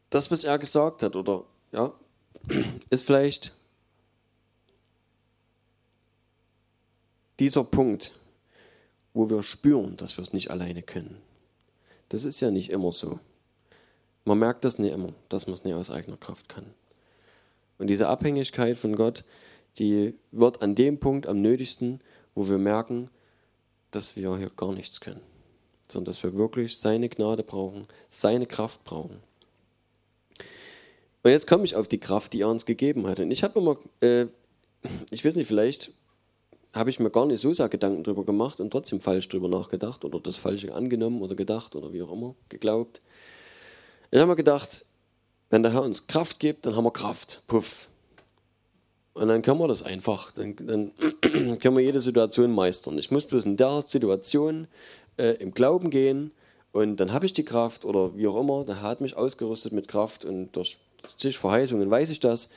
[0.09, 1.93] das, was er gesagt hat, oder ja,
[2.89, 3.53] ist vielleicht
[7.39, 8.13] dieser Punkt,
[9.17, 11.17] wo wir spüren, dass wir es nicht alleine können.
[12.09, 13.19] Das ist ja nicht immer so.
[14.25, 16.65] Man merkt das nicht immer, dass man es nicht aus eigener Kraft kann.
[17.79, 19.23] Und diese Abhängigkeit von Gott,
[19.79, 21.99] die wird an dem Punkt am nötigsten,
[22.35, 23.09] wo wir merken,
[23.91, 25.21] dass wir hier gar nichts können,
[25.87, 29.21] sondern dass wir wirklich seine Gnade brauchen, seine Kraft brauchen.
[31.23, 33.19] Und jetzt komme ich auf die Kraft, die er uns gegeben hat.
[33.19, 34.27] Und ich habe immer, äh,
[35.09, 35.91] ich weiß nicht, vielleicht
[36.77, 40.05] habe ich mir gar nicht so sehr Gedanken darüber gemacht und trotzdem falsch darüber nachgedacht
[40.05, 43.01] oder das Falsche angenommen oder gedacht oder wie auch immer, geglaubt.
[44.11, 44.85] Ich habe mir gedacht,
[45.49, 47.41] wenn der Herr uns Kraft gibt, dann haben wir Kraft.
[47.47, 47.87] Puff.
[49.13, 50.91] Und dann können wir das einfach, dann, dann
[51.59, 52.97] können wir jede Situation meistern.
[52.99, 54.67] Ich muss bloß in der Situation
[55.17, 56.31] äh, im Glauben gehen
[56.71, 59.87] und dann habe ich die Kraft oder wie auch immer, der hat mich ausgerüstet mit
[59.87, 60.77] Kraft und durch
[61.17, 62.49] Verheißungen weiß ich das.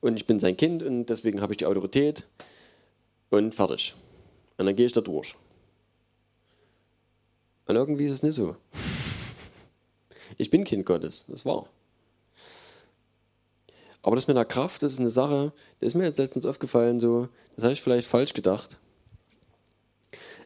[0.00, 2.26] Und ich bin sein Kind und deswegen habe ich die Autorität
[3.32, 3.94] und fertig.
[4.58, 5.34] Und dann gehe ich da durch.
[7.66, 8.56] Und irgendwie ist es nicht so.
[10.38, 11.68] Ich bin Kind Gottes, das war.
[14.00, 16.98] Aber das mit der Kraft, das ist eine Sache, das ist mir jetzt letztens aufgefallen,
[17.00, 18.78] so, das habe ich vielleicht falsch gedacht.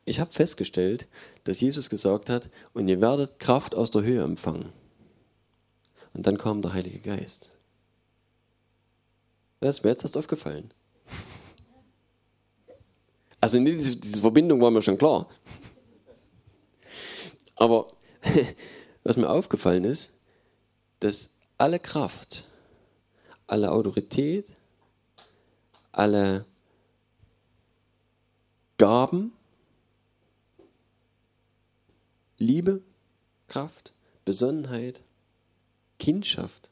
[0.05, 1.07] Ich habe festgestellt,
[1.44, 4.72] dass Jesus gesagt hat, und ihr werdet Kraft aus der Höhe empfangen.
[6.14, 7.51] Und dann kam der Heilige Geist.
[9.61, 10.72] Was ist mir jetzt erst aufgefallen?
[13.40, 15.29] Also diese, Verbindung war mir schon klar.
[17.55, 17.88] Aber
[19.05, 20.11] was mir aufgefallen ist,
[21.01, 22.49] dass alle Kraft,
[23.46, 24.46] alle Autorität,
[25.92, 26.44] alle
[28.79, 29.33] Gaben,
[32.38, 32.83] Liebe,
[33.49, 33.94] Kraft,
[34.25, 35.01] Besonnenheit,
[35.99, 36.68] Kindschaft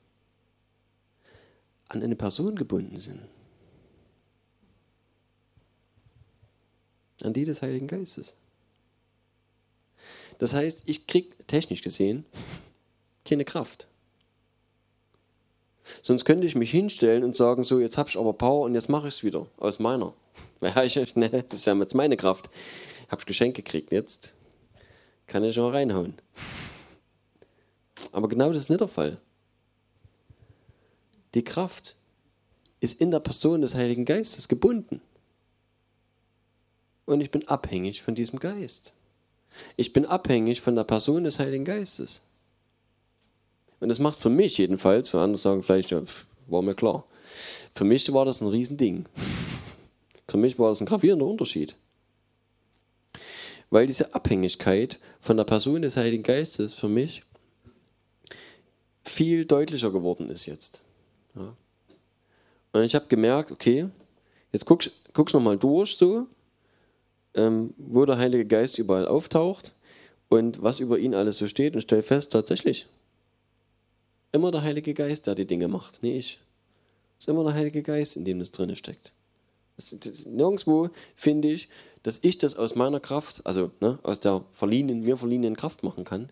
[1.89, 3.23] an eine Person gebunden sind.
[7.25, 8.37] An die des Heiligen Geistes.
[10.39, 12.25] Das heißt, ich kriege technisch gesehen
[13.25, 13.89] keine Kraft.
[16.03, 18.89] Sonst könnte ich mich hinstellen und sagen, so, jetzt habe ich aber Power und jetzt
[18.89, 20.15] mache ich es wieder aus meiner.
[20.61, 20.73] Ne,
[21.49, 22.49] das ist ja jetzt meine Kraft.
[23.09, 24.33] Habe ich Geschenk gekriegt, jetzt
[25.27, 26.15] kann ich auch reinhauen.
[28.13, 29.19] Aber genau das ist nicht der Fall.
[31.35, 31.97] Die Kraft
[32.81, 35.01] ist in der Person des Heiligen Geistes gebunden.
[37.07, 38.95] Und ich bin abhängig von diesem Geist.
[39.77, 42.23] Ich bin abhängig von der Person des Heiligen Geistes.
[43.81, 46.03] Und das macht für mich jedenfalls, für andere sagen vielleicht, ja,
[46.47, 47.05] war mir klar.
[47.75, 49.07] Für mich war das ein Riesending.
[50.27, 51.77] Für mich war das ein gravierender Unterschied.
[53.71, 57.23] Weil diese Abhängigkeit von der Person des Heiligen Geistes für mich
[59.05, 60.81] viel deutlicher geworden ist jetzt.
[61.37, 61.55] Ja.
[62.73, 63.89] Und ich habe gemerkt, okay,
[64.51, 66.27] jetzt guckst du nochmal durch so
[67.35, 69.75] ähm, wo der Heilige Geist überall auftaucht
[70.29, 72.87] und was über ihn alles so steht und stell fest, tatsächlich,
[74.33, 76.39] immer der Heilige Geist, der die Dinge macht, nicht ich.
[77.19, 79.13] Es ist immer der Heilige Geist, in dem das drin steckt.
[79.77, 81.69] Das, das, nirgendwo finde ich,
[82.03, 86.05] dass ich das aus meiner Kraft, also ne, aus der verliehenen, mir verliehenen Kraft machen
[86.05, 86.31] kann,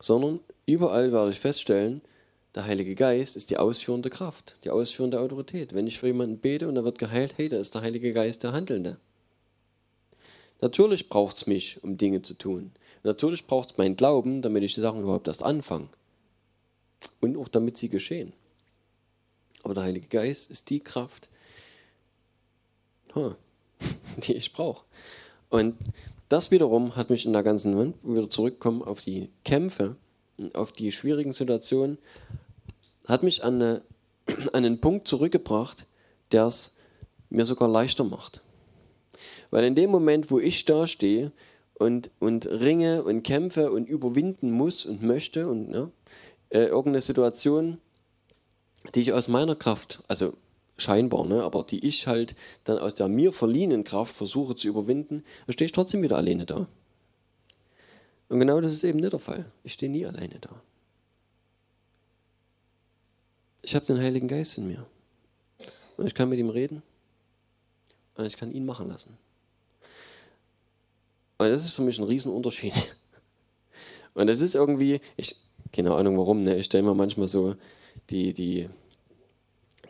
[0.00, 2.00] sondern überall werde ich feststellen,
[2.54, 5.74] der Heilige Geist ist die ausführende Kraft, die ausführende Autorität.
[5.74, 8.42] Wenn ich für jemanden bete und er wird geheilt, hey, da ist der Heilige Geist
[8.42, 8.98] der Handelnde.
[10.62, 12.70] Natürlich braucht es mich, um Dinge zu tun.
[13.02, 15.88] Natürlich braucht es meinen Glauben, damit ich die Sachen überhaupt erst anfange.
[17.20, 18.32] Und auch damit sie geschehen.
[19.64, 21.28] Aber der Heilige Geist ist die Kraft,
[24.18, 24.84] die ich brauche.
[25.50, 25.76] Und
[26.28, 29.96] das wiederum hat mich in der ganzen Welt, wieder zurückkommen auf die Kämpfe,
[30.54, 31.98] auf die schwierigen Situationen,
[33.06, 33.82] hat mich an, eine,
[34.52, 35.86] an einen Punkt zurückgebracht,
[36.30, 36.76] der es
[37.30, 38.42] mir sogar leichter macht.
[39.52, 41.30] Weil in dem Moment, wo ich da stehe
[41.74, 45.92] und, und ringe und kämpfe und überwinden muss und möchte und ne,
[46.48, 47.76] äh, irgendeine Situation,
[48.94, 50.32] die ich aus meiner Kraft, also
[50.78, 52.34] scheinbar, ne, aber die ich halt
[52.64, 56.46] dann aus der mir verliehenen Kraft versuche zu überwinden, dann stehe ich trotzdem wieder alleine
[56.46, 56.66] da.
[58.30, 59.44] Und genau das ist eben nicht der Fall.
[59.64, 60.62] Ich stehe nie alleine da.
[63.60, 64.86] Ich habe den Heiligen Geist in mir.
[65.98, 66.82] Und ich kann mit ihm reden.
[68.14, 69.18] Und ich kann ihn machen lassen.
[71.42, 72.72] Und das ist für mich ein Riesenunterschied.
[74.14, 75.36] Und das ist irgendwie, ich,
[75.72, 76.56] keine Ahnung warum, ne?
[76.56, 77.56] ich stelle mir manchmal so
[78.10, 78.68] die, die,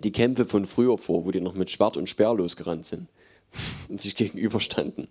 [0.03, 3.09] die Kämpfe von früher vor, wo die noch mit Schwert und Speer losgerannt sind
[3.89, 5.09] und sich gegenüberstanden.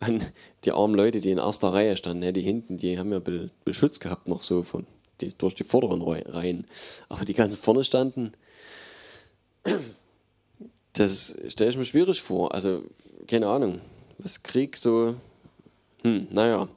[0.00, 0.32] Und
[0.64, 3.20] die armen Leute, die in erster Reihe standen, ne, die hinten, die haben ja
[3.64, 4.86] Beschutz gehabt noch so von,
[5.20, 6.66] die, durch die vorderen Reihen.
[7.08, 8.32] Aber die ganz vorne standen,
[10.92, 12.54] das stelle ich mir schwierig vor.
[12.54, 12.82] Also,
[13.26, 13.80] keine Ahnung,
[14.18, 15.14] was Krieg so
[16.02, 16.68] hm, naja.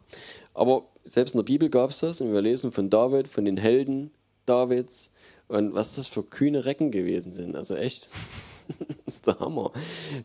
[0.54, 3.58] Aber selbst in der Bibel gab es das und wir lesen von David, von den
[3.58, 4.12] Helden
[4.46, 5.12] Davids
[5.48, 7.56] und was das für kühne Recken gewesen sind.
[7.56, 8.10] Also echt,
[9.06, 9.72] das ist der Hammer.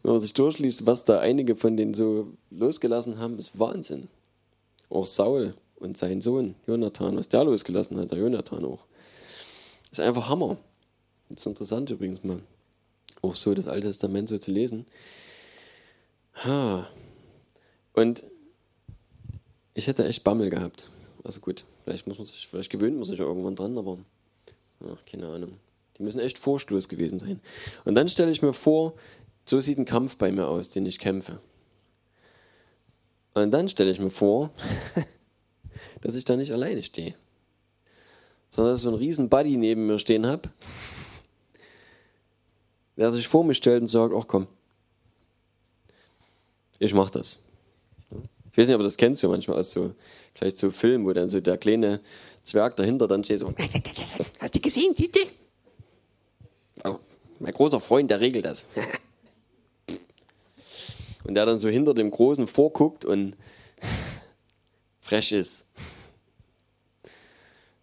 [0.03, 4.09] Wenn man sich durchliest, was da einige von denen so losgelassen haben, ist Wahnsinn.
[4.89, 8.85] Auch Saul und sein Sohn Jonathan, was der losgelassen hat, der Jonathan auch.
[9.91, 10.57] Ist einfach Hammer.
[11.29, 12.41] Das ist interessant übrigens mal.
[13.23, 14.87] Auch so das Alte Testament so zu lesen.
[16.45, 16.89] Ha.
[17.95, 18.25] Und
[19.77, 20.91] ich hätte echt Bammel gehabt.
[21.23, 23.99] Also gut, vielleicht muss man sich, vielleicht gewöhnt man sich irgendwann dran, aber
[24.81, 25.59] ja, keine Ahnung.
[25.99, 27.41] Die müssen echt furchtlos gewesen sein.
[27.85, 28.95] Und dann stelle ich mir vor,
[29.45, 31.41] so sieht ein Kampf bei mir aus, den ich kämpfe.
[33.35, 34.51] Und dann stelle ich mir vor,
[36.01, 37.15] dass ich da nicht alleine stehe,
[38.51, 40.49] sondern dass ich so einen riesen Buddy neben mir stehen habe,
[42.97, 44.47] der sich vor mich stellt und sagt, ach komm,
[46.79, 47.41] ich mach das.
[48.57, 49.93] Ich weiß nicht, ob du das kennst du manchmal aus so,
[50.35, 52.01] vielleicht so Filmen, wo dann so der kleine
[52.43, 53.53] Zwerg dahinter dann steht so,
[54.39, 56.89] hast du gesehen, siehst du?
[56.89, 56.99] Oh,
[57.39, 58.65] mein großer Freund, der regelt das.
[61.25, 63.37] und der dann so hinter dem Großen vorguckt und
[65.01, 65.67] fresh ist.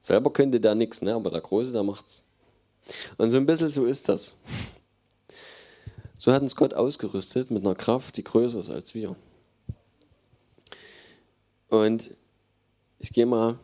[0.02, 1.14] Selber könnte der nichts, ne?
[1.14, 2.24] aber der Große, der macht's.
[3.20, 4.36] Und so ein bisschen so ist das.
[6.18, 9.16] So hat uns Gott ausgerüstet mit einer Kraft, die größer ist als wir.
[11.74, 12.16] Und
[13.00, 13.58] ich gehe mal.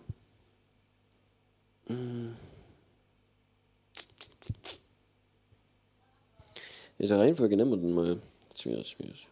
[6.98, 8.20] Der Reihenfolge nehmen wir den mal.
[8.60, 9.28] Schwierig, schwierig.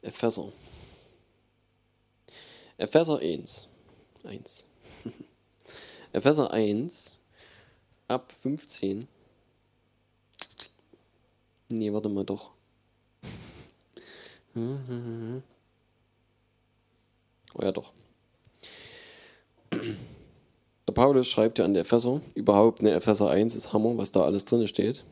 [0.00, 0.50] Epheser.
[2.78, 3.68] Epheser 1.
[4.24, 4.66] 1.
[6.12, 7.18] Epheser 1
[8.08, 9.06] ab 15
[11.68, 12.52] Nee, warte mal doch.
[17.54, 17.92] Oh ja, doch.
[19.72, 24.22] Der Paulus schreibt ja an der Epheser, überhaupt eine Epheser 1 ist Hammer, was da
[24.22, 25.04] alles drin steht.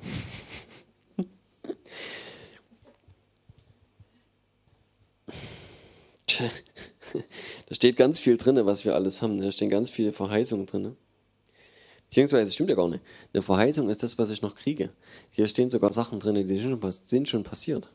[7.68, 9.40] da steht ganz viel drin, was wir alles haben.
[9.40, 10.96] Da stehen ganz viele Verheißungen drin.
[12.08, 13.02] Beziehungsweise, stimmt ja gar nicht.
[13.32, 14.90] Eine Verheißung ist das, was ich noch kriege.
[15.30, 17.90] Hier stehen sogar Sachen drin, die sind schon passiert.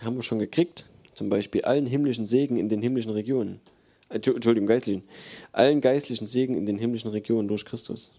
[0.00, 0.86] Die haben wir schon gekriegt.
[1.14, 3.60] Zum Beispiel allen himmlischen Segen in den himmlischen Regionen.
[4.08, 5.04] Entschuldigung, geistlichen.
[5.52, 8.12] Allen geistlichen Segen in den himmlischen Regionen durch Christus.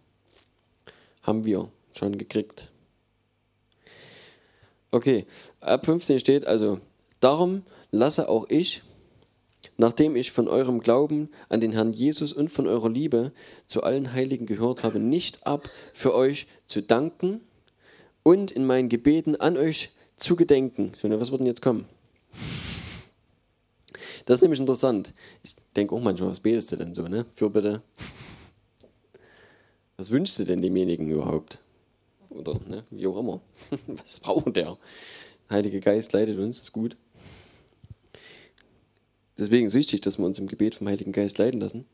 [1.21, 2.71] Haben wir schon gekriegt.
[4.91, 5.25] Okay,
[5.59, 6.79] ab 15 steht also,
[7.19, 8.81] darum lasse auch ich,
[9.77, 13.33] nachdem ich von eurem Glauben an den Herrn Jesus und von eurer Liebe
[13.65, 17.41] zu allen Heiligen gehört habe, nicht ab, für euch zu danken
[18.23, 20.93] und in meinen Gebeten an euch zu gedenken.
[20.97, 21.85] So, was wird denn jetzt kommen?
[24.25, 25.13] Das ist nämlich interessant.
[25.43, 27.25] Ich denke auch manchmal, was betest du denn so, ne?
[27.35, 27.81] Für bitte.
[29.97, 31.59] Was wünschst du denn demjenigen überhaupt?
[32.29, 32.83] Oder, ne?
[32.89, 33.39] Wie auch immer.
[33.87, 34.77] Was braucht der?
[35.49, 36.97] Heilige Geist leitet uns, ist gut.
[39.37, 41.85] Deswegen ist wichtig, dass wir uns im Gebet vom Heiligen Geist leiten lassen,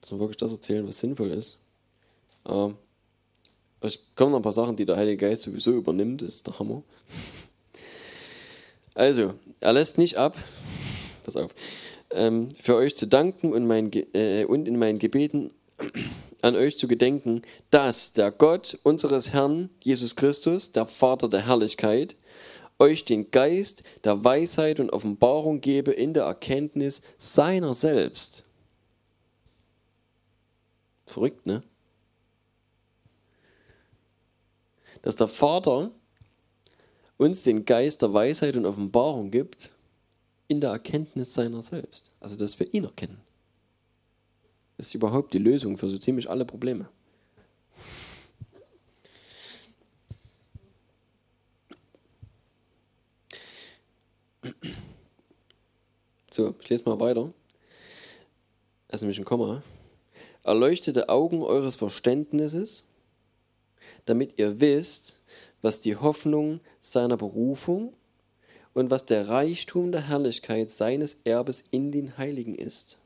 [0.00, 1.58] dass wir wirklich das erzählen, was sinnvoll ist.
[2.46, 2.76] Ähm,
[3.80, 6.58] es kommen noch ein paar Sachen, die der Heilige Geist sowieso übernimmt, das ist der
[6.58, 6.82] Hammer.
[8.94, 10.36] Also, er lässt nicht ab,
[11.24, 11.54] pass auf,
[12.10, 15.52] ähm, für euch zu danken und, mein, äh, und in meinen Gebeten
[16.42, 22.16] an euch zu gedenken, dass der Gott unseres Herrn Jesus Christus, der Vater der Herrlichkeit,
[22.78, 28.44] euch den Geist der Weisheit und Offenbarung gebe in der Erkenntnis seiner selbst.
[31.06, 31.62] Verrückt, ne?
[35.02, 35.90] Dass der Vater
[37.16, 39.73] uns den Geist der Weisheit und Offenbarung gibt
[40.48, 42.12] in der Erkenntnis seiner selbst.
[42.20, 43.20] Also, dass wir ihn erkennen.
[44.76, 46.88] Das ist überhaupt die Lösung für so ziemlich alle Probleme.
[56.30, 57.32] So, ich lese mal weiter.
[58.88, 59.62] Das ist nämlich ein Komma.
[60.42, 62.86] Erleuchtete Augen eures Verständnisses,
[64.04, 65.22] damit ihr wisst,
[65.62, 67.94] was die Hoffnung seiner Berufung
[68.74, 72.98] und was der Reichtum der Herrlichkeit seines Erbes in den Heiligen ist.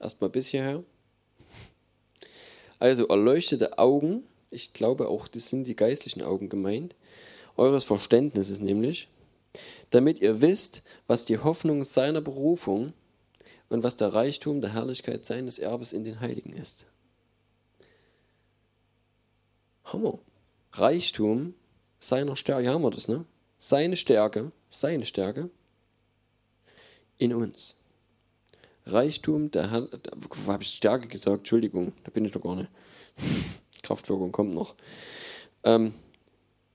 [0.00, 0.84] Erstmal bis hierher.
[2.78, 6.94] Also erleuchtete Augen, ich glaube auch, das sind die geistlichen Augen gemeint,
[7.56, 9.08] eures Verständnisses nämlich,
[9.90, 12.92] damit ihr wisst, was die Hoffnung seiner Berufung
[13.68, 16.86] und was der Reichtum der Herrlichkeit seines Erbes in den Heiligen ist.
[19.84, 20.18] Hammer.
[20.72, 21.54] Reichtum
[21.98, 23.24] seiner Stärke, hier haben wir das, ne?
[23.58, 25.50] Seine Stärke, seine Stärke
[27.18, 27.76] in uns.
[28.84, 30.12] Reichtum der Herrlichkeit,
[30.46, 31.38] habe ich Stärke gesagt?
[31.38, 32.70] Entschuldigung, da bin ich doch gar nicht.
[33.82, 34.74] Kraftwirkung kommt noch.
[35.64, 35.94] Ähm,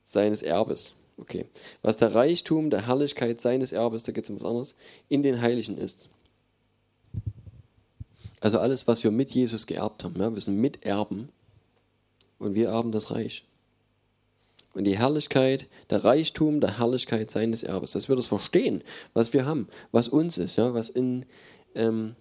[0.03, 0.93] seines Erbes.
[1.17, 1.45] Okay.
[1.81, 4.75] Was der Reichtum der Herrlichkeit seines Erbes, da geht es um was anderes,
[5.07, 6.09] in den Heiligen ist.
[8.39, 10.19] Also alles, was wir mit Jesus geerbt haben.
[10.19, 10.33] Ja?
[10.33, 11.29] Wir sind Miterben
[12.39, 13.45] und wir erben das Reich.
[14.73, 19.45] Und die Herrlichkeit, der Reichtum der Herrlichkeit seines Erbes, dass wir das verstehen, was wir
[19.45, 20.73] haben, was uns ist, ja?
[20.73, 21.25] was in,
[21.75, 22.15] ähm,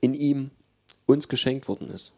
[0.00, 0.50] in ihm
[1.06, 2.12] uns geschenkt worden ist.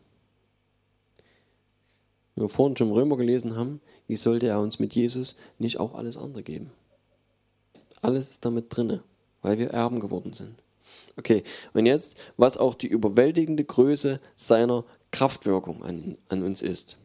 [2.34, 5.78] wie wir vorhin schon im Römer gelesen haben, wie sollte er uns mit Jesus nicht
[5.78, 6.70] auch alles andere geben?
[8.00, 9.02] Alles ist damit drinne,
[9.42, 10.54] weil wir Erben geworden sind.
[11.16, 16.98] Okay, und jetzt, was auch die überwältigende Größe seiner Kraftwirkung an, an uns ist,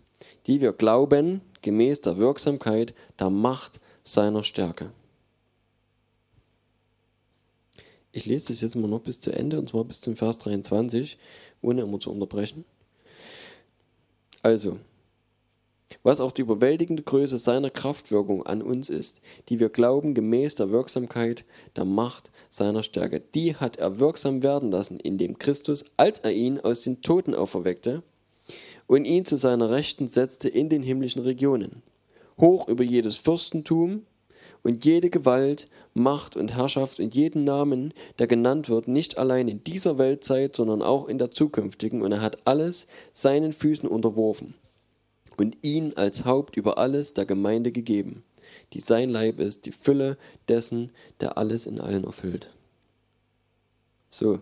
[0.48, 4.92] die wir glauben, gemäß der Wirksamkeit der Macht seiner Stärke.
[8.12, 11.18] Ich lese das jetzt mal noch bis zu Ende, und zwar bis zum Vers 23,
[11.62, 12.66] ohne immer zu unterbrechen.
[14.42, 14.78] Also,
[16.04, 20.72] was auch die überwältigende Größe seiner Kraftwirkung an uns ist, die wir glauben gemäß der
[20.72, 23.22] Wirksamkeit der Macht seiner Stärke.
[23.34, 28.04] Die hat er wirksam werden lassen, indem Christus, als er ihn aus den Toten auferweckte
[28.92, 31.82] und ihn zu seiner Rechten setzte in den himmlischen Regionen,
[32.38, 34.06] hoch über jedes Fürstentum
[34.64, 39.64] und jede Gewalt, Macht und Herrschaft und jeden Namen, der genannt wird, nicht allein in
[39.64, 44.56] dieser Weltzeit, sondern auch in der zukünftigen, und er hat alles seinen Füßen unterworfen
[45.38, 48.26] und ihn als Haupt über alles der Gemeinde gegeben,
[48.74, 50.18] die sein Leib ist, die Fülle
[50.50, 52.50] dessen, der alles in allen erfüllt.
[54.10, 54.40] So,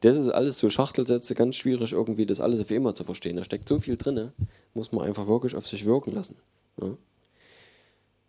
[0.00, 3.36] das ist alles so Schachtelsätze, ganz schwierig irgendwie das alles auf immer zu verstehen.
[3.36, 4.32] Da steckt so viel drin,
[4.74, 6.36] muss man einfach wirklich auf sich wirken lassen.
[6.80, 6.96] Ja?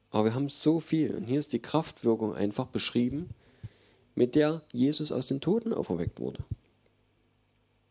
[0.10, 3.30] Aber wir haben so viel und hier ist die Kraftwirkung einfach beschrieben,
[4.16, 6.44] mit der Jesus aus den Toten auferweckt wurde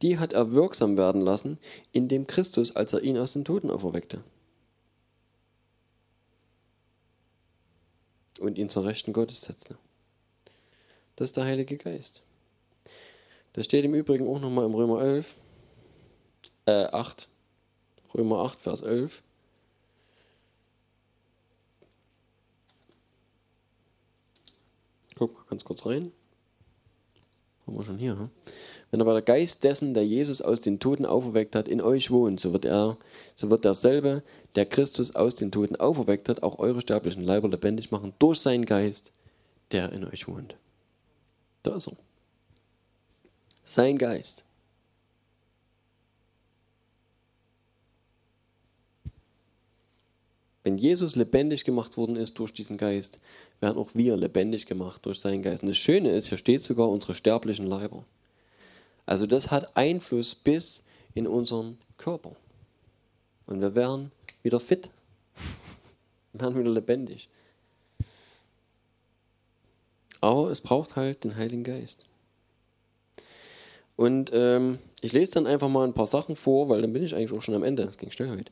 [0.03, 1.59] die hat er wirksam werden lassen,
[1.93, 4.23] in dem Christus, als er ihn aus den Toten auferweckte.
[8.39, 9.77] Und ihn zur Rechten Gottes setzte.
[11.17, 12.23] Das ist der Heilige Geist.
[13.53, 15.35] Das steht im Übrigen auch nochmal im Römer 11,
[16.67, 17.29] äh 8,
[18.15, 19.23] Römer 8, Vers 11.
[25.17, 26.13] Guck mal ganz kurz rein.
[27.67, 28.13] Haben wir schon hier.
[28.19, 28.31] Hm?
[28.91, 32.41] Wenn aber der Geist dessen, der Jesus aus den Toten auferweckt hat, in euch wohnt,
[32.41, 32.97] so wird er,
[33.37, 34.23] so wird derselbe,
[34.57, 38.65] der Christus aus den Toten auferweckt hat, auch eure sterblichen Leiber lebendig machen durch seinen
[38.65, 39.13] Geist,
[39.73, 40.57] der in euch wohnt.
[41.63, 41.97] Da ist er.
[43.71, 44.45] Sein Geist.
[50.65, 53.21] Wenn Jesus lebendig gemacht worden ist durch diesen Geist,
[53.61, 55.63] werden auch wir lebendig gemacht durch seinen Geist.
[55.63, 58.05] Und das Schöne ist, hier steht sogar unsere sterblichen Leiber.
[59.07, 62.35] Also das hat Einfluss bis in unseren Körper.
[63.47, 64.11] Und wir werden
[64.43, 64.91] wieder fit.
[66.33, 67.29] Wir werden wieder lebendig.
[70.21, 72.10] Aber es braucht halt den Heiligen Geist.
[74.01, 77.15] Und ähm, ich lese dann einfach mal ein paar Sachen vor, weil dann bin ich
[77.15, 77.85] eigentlich auch schon am Ende.
[77.85, 78.51] Das ging schnell heute.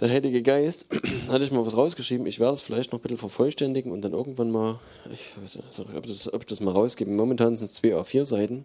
[0.00, 0.86] Der Heilige Geist,
[1.28, 2.26] hatte ich mal was rausgeschrieben.
[2.26, 4.80] Ich werde es vielleicht noch ein bisschen vervollständigen und dann irgendwann mal,
[5.12, 7.08] ich weiß nicht, ob, das, ob ich das mal rausgebe.
[7.08, 8.64] Momentan sind es zwei A4 Seiten.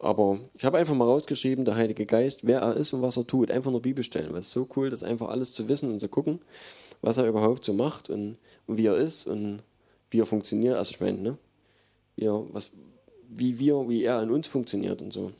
[0.00, 3.28] Aber ich habe einfach mal rausgeschrieben, der Heilige Geist, wer er ist und was er
[3.28, 3.52] tut.
[3.52, 4.32] Einfach nur Bibelstellen.
[4.32, 6.40] Weil es so cool, das einfach alles zu wissen und zu gucken,
[7.00, 9.62] was er überhaupt so macht und, und wie er ist und
[10.10, 10.76] wie er funktioniert.
[10.76, 11.38] Also ich meine, ne?
[12.16, 12.72] Wie, er, was,
[13.28, 15.32] wie wir, wie er an uns funktioniert und so.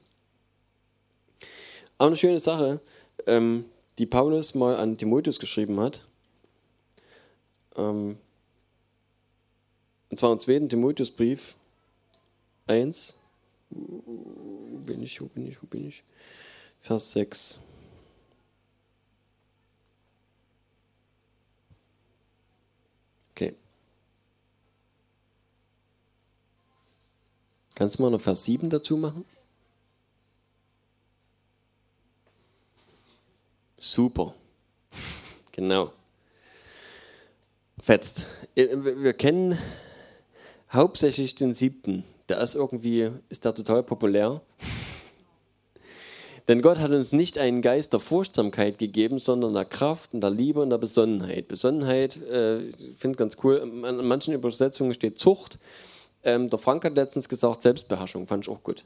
[1.97, 2.80] Auch eine schöne Sache,
[3.26, 3.64] ähm,
[3.99, 6.07] die Paulus mal an Timotheus geschrieben hat.
[7.76, 8.18] Ähm,
[10.11, 11.57] und zwar im zweiten Timotheusbrief
[12.66, 13.14] 1,
[13.70, 16.05] wo bin ich, wo bin ich, wo bin ich?
[16.80, 17.59] Vers 6.
[23.32, 23.55] Okay.
[27.79, 29.24] Kannst du mal noch Vers 7 dazu machen?
[33.79, 34.35] Super.
[35.53, 35.91] Genau.
[37.83, 38.26] Fetzt.
[38.55, 39.59] Wir kennen
[40.70, 44.41] hauptsächlich den siebten der ist irgendwie, ist der total populär.
[46.49, 50.31] Denn Gott hat uns nicht einen Geist der Furchtsamkeit gegeben, sondern der Kraft und der
[50.31, 51.49] Liebe und der Besonnenheit.
[51.49, 55.59] Besonnenheit, äh, ich finde ganz cool, an manchen Übersetzungen steht Zucht.
[56.23, 58.85] Ähm, der Frank hat letztens gesagt Selbstbeherrschung, fand ich auch gut.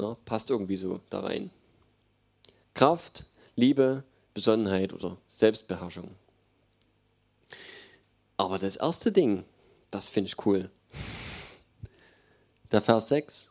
[0.00, 1.50] Ja, passt irgendwie so da rein.
[2.74, 4.04] Kraft, Liebe,
[4.34, 6.10] Besonnenheit oder Selbstbeherrschung.
[8.36, 9.44] Aber das erste Ding,
[9.90, 10.70] das finde ich cool.
[12.70, 13.48] Der Vers 6.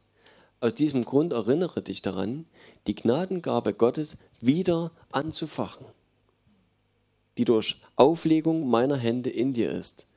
[0.59, 2.45] Aus diesem Grund erinnere dich daran,
[2.85, 5.85] die Gnadengabe Gottes wieder anzufachen,
[7.37, 10.07] die durch Auflegung meiner Hände in dir ist.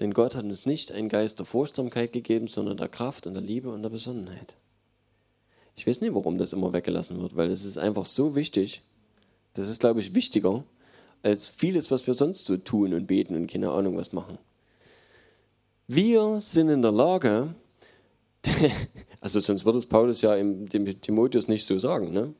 [0.00, 3.42] Denn Gott hat uns nicht einen Geist der Furchtsamkeit gegeben, sondern der Kraft und der
[3.42, 4.54] Liebe und der Besonnenheit.
[5.76, 8.82] Ich weiß nicht, warum das immer weggelassen wird, weil es ist einfach so wichtig.
[9.54, 10.64] Das ist, glaube ich, wichtiger
[11.22, 14.38] als vieles, was wir sonst so tun und beten und keine Ahnung was machen.
[15.86, 17.54] Wir sind in der Lage,
[19.20, 22.12] also sonst würde es Paulus ja im, dem Timotheus nicht so sagen.
[22.12, 22.34] Ne?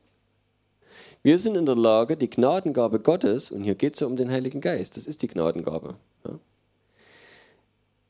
[1.23, 4.29] Wir sind in der Lage, die Gnadengabe Gottes, und hier geht es ja um den
[4.29, 5.95] Heiligen Geist, das ist die Gnadengabe,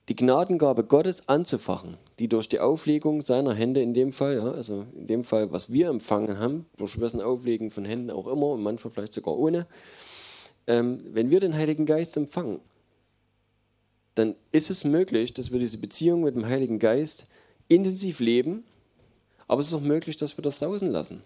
[0.09, 4.85] die Gnadengabe Gottes anzufachen, die durch die Auflegung seiner Hände in dem Fall, ja, also
[4.95, 8.63] in dem Fall, was wir empfangen haben, durch wessen Auflegen von Händen auch immer und
[8.63, 9.67] manchmal vielleicht sogar ohne,
[10.65, 12.59] ähm, wenn wir den Heiligen Geist empfangen,
[14.15, 17.27] dann ist es möglich, dass wir diese Beziehung mit dem Heiligen Geist
[17.67, 18.63] intensiv leben,
[19.47, 21.21] aber es ist auch möglich, dass wir das sausen lassen.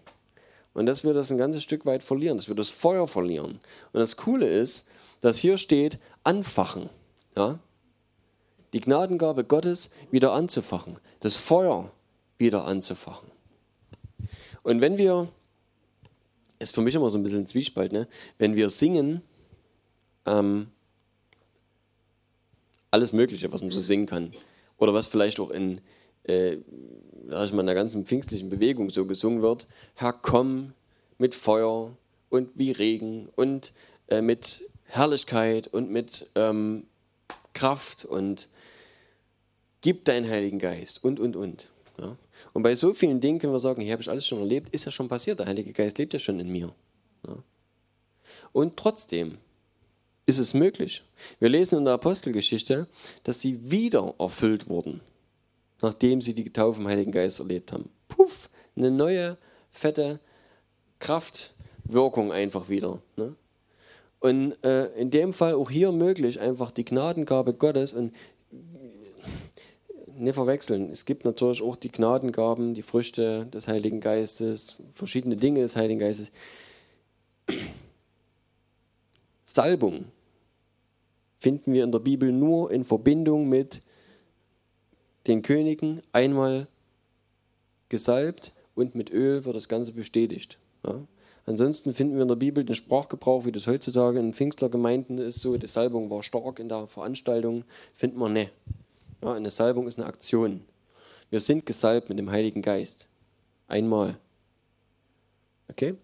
[0.74, 3.60] Und dass wir das ein ganzes Stück weit verlieren, dass wir das Feuer verlieren.
[3.92, 4.86] Und das Coole ist,
[5.20, 6.90] dass hier steht, anfachen.
[7.36, 7.60] Ja?
[8.74, 11.90] Die Gnadengabe Gottes wieder anzufachen, das Feuer
[12.36, 13.30] wieder anzufachen.
[14.64, 15.28] Und wenn wir,
[16.58, 18.08] ist für mich immer so ein bisschen ein Zwiespalt, ne?
[18.36, 19.22] wenn wir singen,
[20.26, 20.66] ähm,
[22.90, 24.32] alles Mögliche, was man so singen kann,
[24.76, 25.80] oder was vielleicht auch in,
[26.24, 26.56] äh,
[27.28, 30.72] sag ich mal, in der ganzen pfingstlichen Bewegung so gesungen wird, Herr, komm
[31.16, 31.96] mit Feuer
[32.28, 33.72] und wie Regen und
[34.08, 36.88] äh, mit Herrlichkeit und mit ähm,
[37.52, 38.48] Kraft und
[39.84, 41.68] gib deinen Heiligen Geist und, und, und.
[41.98, 42.16] Ja?
[42.54, 44.86] Und bei so vielen Dingen können wir sagen, hier habe ich alles schon erlebt, ist
[44.86, 46.72] ja schon passiert, der Heilige Geist lebt ja schon in mir.
[47.28, 47.36] Ja?
[48.52, 49.36] Und trotzdem
[50.24, 51.02] ist es möglich.
[51.38, 52.88] Wir lesen in der Apostelgeschichte,
[53.24, 55.02] dass sie wieder erfüllt wurden,
[55.82, 57.90] nachdem sie die Taufe im Heiligen Geist erlebt haben.
[58.08, 59.36] Puff, eine neue,
[59.70, 60.18] fette
[60.98, 63.02] Kraftwirkung einfach wieder.
[63.16, 63.36] Ne?
[64.20, 68.14] Und äh, in dem Fall auch hier möglich, einfach die Gnadengabe Gottes und
[70.16, 70.90] nicht verwechseln.
[70.90, 76.00] Es gibt natürlich auch die Gnadengaben, die Früchte des Heiligen Geistes, verschiedene Dinge des Heiligen
[76.00, 76.30] Geistes.
[79.46, 80.06] Salbung
[81.38, 83.82] finden wir in der Bibel nur in Verbindung mit
[85.26, 86.68] den Königen, einmal
[87.88, 90.58] gesalbt und mit Öl wird das Ganze bestätigt.
[90.86, 91.00] Ja?
[91.46, 95.56] Ansonsten finden wir in der Bibel den Sprachgebrauch, wie das heutzutage in Pfingstlergemeinden ist, so,
[95.56, 98.50] die Salbung war stark in der Veranstaltung, finden wir nicht.
[99.24, 100.60] Ja, eine Salbung ist eine Aktion.
[101.30, 103.06] Wir sind gesalbt mit dem Heiligen Geist.
[103.68, 104.18] Einmal.
[105.70, 105.94] Okay?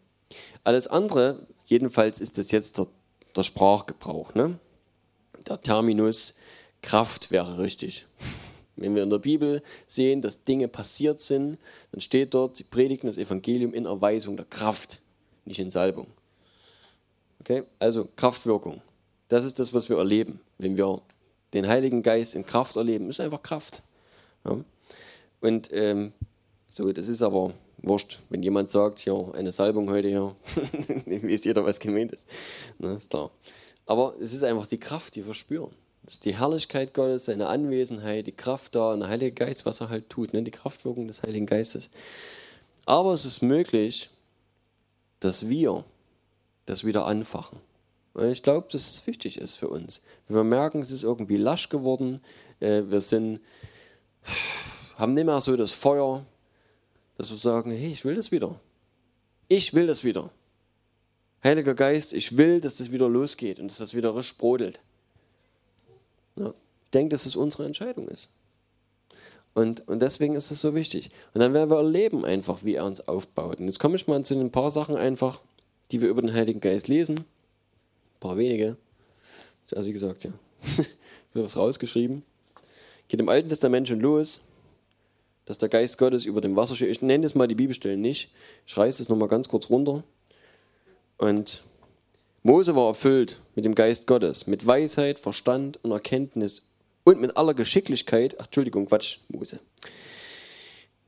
[0.64, 2.86] Alles andere, jedenfalls ist das jetzt der,
[3.36, 4.34] der Sprachgebrauch.
[4.34, 4.58] Ne?
[5.46, 6.34] Der Terminus
[6.80, 8.06] Kraft wäre richtig.
[8.76, 11.58] Wenn wir in der Bibel sehen, dass Dinge passiert sind,
[11.92, 14.98] dann steht dort, sie predigen das Evangelium in Erweisung der Kraft,
[15.44, 16.06] nicht in Salbung.
[17.40, 17.64] Okay?
[17.78, 18.80] Also Kraftwirkung.
[19.28, 21.02] Das ist das, was wir erleben, wenn wir
[21.54, 23.82] den Heiligen Geist in Kraft erleben, ist einfach Kraft.
[24.44, 24.58] Ja.
[25.40, 26.12] Und ähm,
[26.70, 28.20] so, das ist aber wurscht.
[28.28, 30.34] Wenn jemand sagt, ja, eine Salbung heute, ja,
[31.06, 32.26] dann weiß jeder, was gemeint ist.
[32.78, 33.30] Na, ist klar.
[33.86, 35.70] Aber es ist einfach die Kraft, die wir spüren.
[36.04, 39.80] Das ist die Herrlichkeit Gottes, seine Anwesenheit, die Kraft da und der Heilige Geist, was
[39.80, 40.42] er halt tut, ne?
[40.42, 41.90] die Kraftwirkung des Heiligen Geistes.
[42.86, 44.10] Aber es ist möglich,
[45.20, 45.84] dass wir
[46.66, 47.60] das wieder anfachen.
[48.14, 50.02] Und ich glaube, dass es wichtig ist für uns.
[50.26, 52.20] Wenn wir merken, es ist irgendwie lasch geworden,
[52.58, 53.40] äh, wir sind,
[54.96, 56.24] haben nicht mehr so das Feuer,
[57.16, 58.58] dass wir sagen, hey, ich will das wieder.
[59.48, 60.30] Ich will das wieder.
[61.42, 64.80] Heiliger Geist, ich will, dass das wieder losgeht und dass das wieder risch brodelt.
[66.36, 68.30] Ja, ich denke, dass es unsere Entscheidung ist.
[69.54, 71.10] Und, und deswegen ist es so wichtig.
[71.34, 73.58] Und dann werden wir erleben einfach, wie er uns aufbaut.
[73.58, 75.40] Und jetzt komme ich mal zu ein paar Sachen einfach,
[75.90, 77.24] die wir über den Heiligen Geist lesen
[78.20, 78.76] paar wenige.
[79.74, 80.32] Also wie gesagt, ja.
[81.34, 82.22] habe was rausgeschrieben.
[83.08, 84.42] Geht im Alten Testament schon los,
[85.46, 86.90] dass der Geist Gottes über dem Wasser steht.
[86.90, 88.30] Ich nenne das mal die Bibelstellen nicht.
[88.66, 90.04] Ich reiße es nochmal ganz kurz runter.
[91.18, 91.62] Und
[92.42, 96.62] Mose war erfüllt mit dem Geist Gottes, mit Weisheit, Verstand und Erkenntnis
[97.04, 98.36] und mit aller Geschicklichkeit.
[98.38, 99.60] Ach, Entschuldigung, Quatsch, Mose.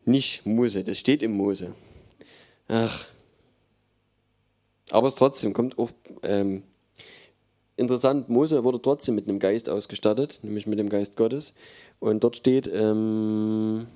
[0.04, 1.74] Nicht Mose, das steht im Mose.
[2.68, 3.06] Ach.
[4.90, 5.90] Aber es trotzdem kommt auch
[6.22, 6.64] ähm,
[7.82, 11.54] interessant, Mose wurde trotzdem mit einem Geist ausgestattet, nämlich mit dem Geist Gottes.
[12.00, 13.86] Und dort steht, ähm,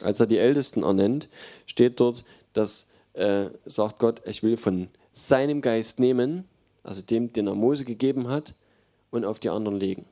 [0.00, 1.28] als er die Ältesten ernennt,
[1.66, 6.44] steht dort, dass, äh, sagt Gott, ich will von seinem Geist nehmen,
[6.82, 8.54] also dem, den er Mose gegeben hat,
[9.10, 10.04] und auf die anderen legen.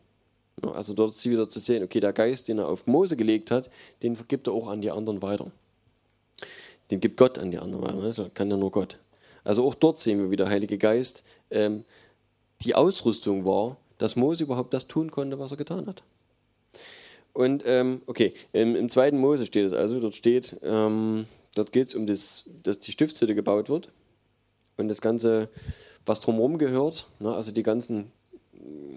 [0.63, 3.71] Also dort ist wieder zu sehen, okay, der Geist, den er auf Mose gelegt hat,
[4.03, 5.51] den vergibt er auch an die anderen weiter.
[6.91, 8.99] Den gibt Gott an die anderen weiter, das kann ja nur Gott.
[9.45, 11.85] Also auch dort sehen wir wieder Heilige Geist, ähm,
[12.63, 16.03] die Ausrüstung war, dass Mose überhaupt das tun konnte, was er getan hat.
[17.33, 21.89] Und ähm, okay, im, im, zweiten Mose steht es also, dort steht, ähm, dort geht
[21.89, 23.91] es um das, dass die Stiftshütte gebaut wird
[24.79, 25.51] und das Ganze,
[26.07, 28.11] was drumherum gehört, ne, also die ganzen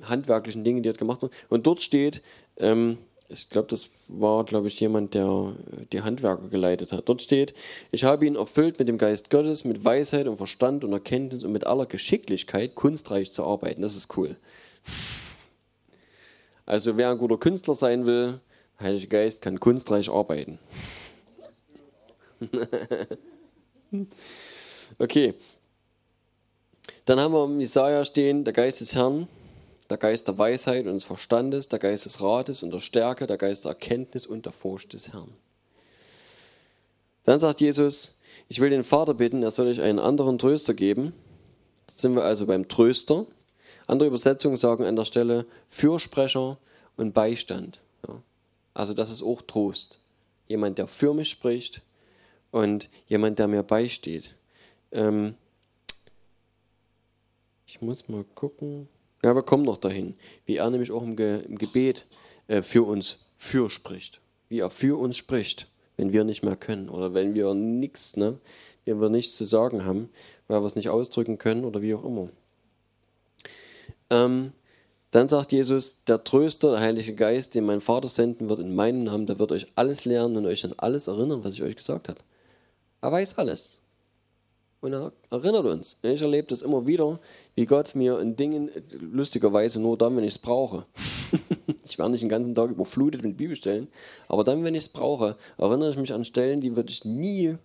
[0.03, 1.34] handwerklichen Dinge, die dort gemacht wurden.
[1.49, 2.22] Und dort steht,
[2.57, 2.97] ähm,
[3.30, 5.55] ich glaube, das war, glaube ich, jemand, der
[5.91, 7.07] die Handwerker geleitet hat.
[7.07, 7.53] Dort steht,
[7.91, 11.51] ich habe ihn erfüllt mit dem Geist Gottes, mit Weisheit und Verstand und Erkenntnis und
[11.51, 13.84] mit aller Geschicklichkeit, kunstreich zu arbeiten.
[13.84, 14.36] Das ist cool.
[16.65, 18.39] Also wer ein guter Künstler sein will,
[18.80, 20.57] Heilige Geist kann kunstreich arbeiten.
[24.97, 25.34] okay.
[27.05, 29.27] Dann haben wir im Jesaja stehen, der Geist des Herrn
[29.89, 33.37] der Geist der Weisheit und des Verstandes, der Geist des Rates und der Stärke, der
[33.37, 35.33] Geist der Erkenntnis und der Furcht des Herrn.
[37.23, 38.17] Dann sagt Jesus,
[38.47, 41.13] ich will den Vater bitten, er soll euch einen anderen Tröster geben.
[41.87, 43.25] Jetzt sind wir also beim Tröster.
[43.87, 46.57] Andere Übersetzungen sagen an der Stelle Fürsprecher
[46.97, 47.79] und Beistand.
[48.07, 48.21] Ja.
[48.73, 49.99] Also das ist auch Trost.
[50.47, 51.81] Jemand, der für mich spricht
[52.51, 54.35] und jemand, der mir beisteht.
[54.91, 55.35] Ähm
[57.65, 58.87] ich muss mal gucken.
[59.24, 60.15] Ja, wir kommen noch dahin,
[60.45, 62.05] wie er nämlich auch im, Ge im Gebet
[62.47, 64.22] äh, für uns fürspricht.
[64.47, 65.67] Wie er für uns spricht,
[65.97, 68.39] wenn wir nicht mehr können oder wenn wir nichts, ne,
[68.86, 70.09] wenn wir nichts zu sagen haben,
[70.47, 72.30] weil wir es nicht ausdrücken können oder wie auch immer.
[74.09, 74.53] Ähm,
[75.11, 79.03] dann sagt Jesus, der Tröster, der Heilige Geist, den mein Vater senden wird in meinem
[79.03, 82.09] Namen, der wird euch alles lernen und euch an alles erinnern, was ich euch gesagt
[82.09, 82.20] habe.
[83.01, 83.78] Er weiß alles.
[84.82, 85.99] Und er erinnert uns.
[86.01, 87.19] Ich erlebe das immer wieder,
[87.55, 88.69] wie Gott mir in Dingen,
[88.99, 90.86] lustigerweise nur dann, wenn ich es brauche.
[91.84, 93.89] ich werde nicht den ganzen Tag überflutet mit Bibelstellen,
[94.30, 97.57] aber dann, wenn ich es brauche, erinnere ich mich an Stellen, die würde ich nie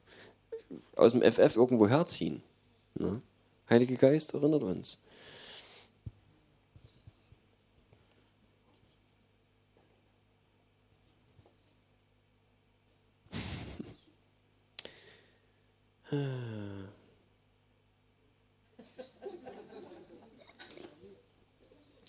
[0.97, 2.43] aus dem FF irgendwo herziehen.
[2.99, 3.21] Ne?
[3.71, 5.01] Heiliger Geist erinnert uns.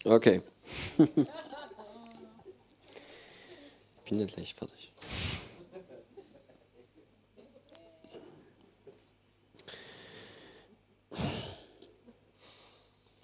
[0.06, 0.42] Okay.
[1.00, 1.08] ich
[4.10, 4.92] bin jetzt gleich fertig.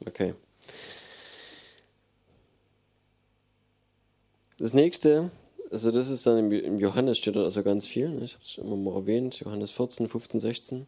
[0.08, 0.34] Okay.
[4.58, 5.30] Das nächste,
[5.70, 8.26] also das ist dann im Johannes steht da also ganz viel, ne?
[8.26, 10.88] ich habe es immer mal erwähnt, Johannes 14, 15, 16.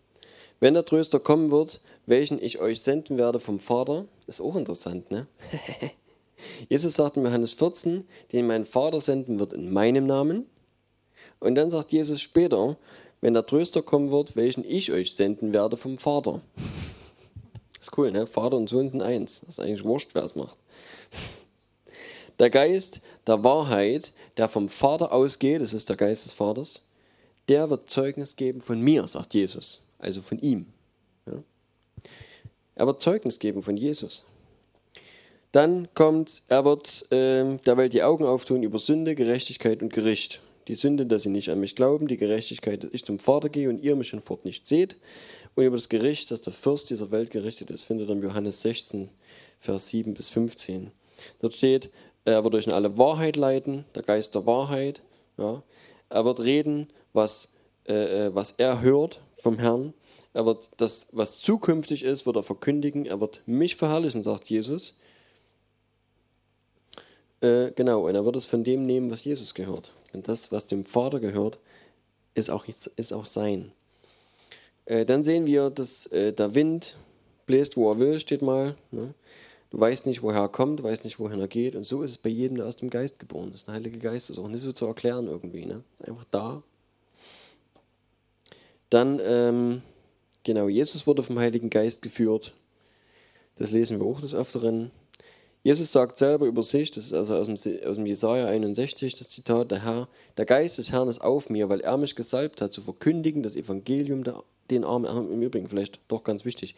[0.59, 5.11] Wenn der Tröster kommen wird, welchen ich euch senden werde vom Vater, ist auch interessant,
[5.11, 5.27] ne?
[6.69, 10.45] Jesus sagt in Johannes 14, den mein Vater senden wird in meinem Namen.
[11.39, 12.77] Und dann sagt Jesus später,
[13.21, 16.41] wenn der Tröster kommen wird, welchen ich euch senden werde vom Vater.
[17.79, 18.27] Ist cool, ne?
[18.27, 19.41] Vater und Sohn sind eins.
[19.41, 20.57] Das ist eigentlich wurscht, wer es macht.
[22.39, 26.81] Der Geist der Wahrheit, der vom Vater ausgeht, das ist der Geist des Vaters,
[27.47, 30.67] der wird Zeugnis geben von mir, sagt Jesus also von ihm.
[31.25, 31.43] Ja.
[32.75, 34.25] Er wird Zeugnis geben von Jesus.
[35.51, 40.41] Dann kommt, er wird äh, der Welt die Augen auftun über Sünde, Gerechtigkeit und Gericht.
[40.67, 43.69] Die Sünde, dass sie nicht an mich glauben, die Gerechtigkeit, dass ich zum Vater gehe
[43.69, 44.95] und ihr mich schon fort nicht seht.
[45.55, 48.61] Und über das Gericht, dass der Fürst dieser Welt gerichtet ist, findet ihr in Johannes
[48.61, 49.09] 16,
[49.59, 50.91] Vers 7 bis 15.
[51.39, 51.91] Dort steht,
[52.25, 55.03] er wird euch in alle Wahrheit leiten, der Geist der Wahrheit.
[55.37, 55.61] Ja.
[56.09, 57.49] Er wird reden, was,
[57.87, 59.93] äh, äh was er hört, vom Herrn.
[60.33, 63.05] Er wird das, was zukünftig ist, wird er verkündigen.
[63.05, 64.95] Er wird mich verherrlichen, sagt Jesus.
[67.41, 69.91] Äh, genau, und er wird es von dem nehmen, was Jesus gehört.
[70.13, 71.59] Und das, was dem Vater gehört,
[72.33, 72.65] ist auch,
[72.95, 73.73] ist auch sein.
[74.85, 76.95] Äh, dann sehen wir, dass äh, der Wind
[77.45, 78.75] bläst, wo er will, steht mal.
[78.91, 79.13] Ne?
[79.69, 81.75] Du weißt nicht, woher er kommt, du weißt nicht, wohin er geht.
[81.75, 83.67] Und so ist es bei jedem, der aus dem Geist geboren ist.
[83.67, 85.65] Der Heilige Geist ist auch nicht so zu erklären irgendwie.
[85.65, 85.83] Ne?
[85.99, 86.63] Ist einfach da
[88.93, 89.81] dann, ähm,
[90.43, 92.53] genau, Jesus wurde vom Heiligen Geist geführt.
[93.55, 94.91] Das lesen wir auch des Öfteren.
[95.63, 99.29] Jesus sagt selber über sich, das ist also aus dem, aus dem Jesaja 61 das
[99.29, 102.73] Zitat, der Herr, der Geist des Herrn ist auf mir, weil er mich gesalbt hat,
[102.73, 105.31] zu verkündigen das Evangelium der, den Armen.
[105.31, 106.75] Im Übrigen vielleicht doch ganz wichtig.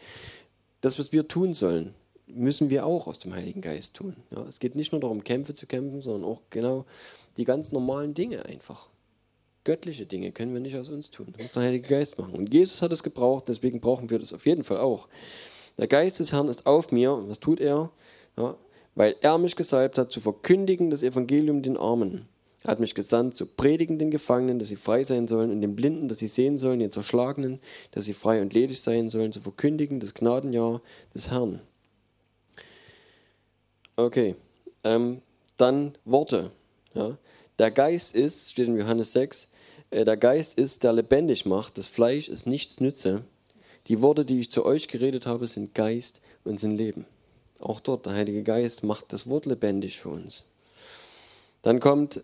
[0.82, 1.94] Das, was wir tun sollen,
[2.28, 4.16] müssen wir auch aus dem Heiligen Geist tun.
[4.30, 6.84] Ja, es geht nicht nur darum, Kämpfe zu kämpfen, sondern auch genau
[7.36, 8.88] die ganz normalen Dinge einfach.
[9.66, 11.26] Göttliche Dinge können wir nicht aus uns tun.
[11.32, 12.34] Das muss der Heilige Geist machen.
[12.34, 15.08] Und Jesus hat es gebraucht, deswegen brauchen wir das auf jeden Fall auch.
[15.76, 17.12] Der Geist des Herrn ist auf mir.
[17.12, 17.90] Und was tut er?
[18.38, 18.56] Ja,
[18.94, 22.28] weil er mich gesalbt hat, zu verkündigen das Evangelium den Armen.
[22.62, 25.74] Er hat mich gesandt, zu predigen den Gefangenen, dass sie frei sein sollen, und den
[25.74, 27.58] Blinden, dass sie sehen sollen, den Zerschlagenen,
[27.90, 30.80] dass sie frei und ledig sein sollen, zu verkündigen das Gnadenjahr
[31.12, 31.60] des Herrn.
[33.96, 34.36] Okay,
[34.84, 35.22] ähm,
[35.56, 36.52] dann Worte.
[36.94, 37.18] Ja.
[37.58, 39.48] Der Geist ist, steht in Johannes 6, äh,
[40.04, 43.22] der Geist ist, der lebendig macht, das Fleisch ist nichts nütze.
[43.88, 47.06] Die Worte, die ich zu euch geredet habe, sind Geist und sind Leben.
[47.60, 50.44] Auch dort, der Heilige Geist macht das Wort lebendig für uns.
[51.62, 52.22] Dann kommt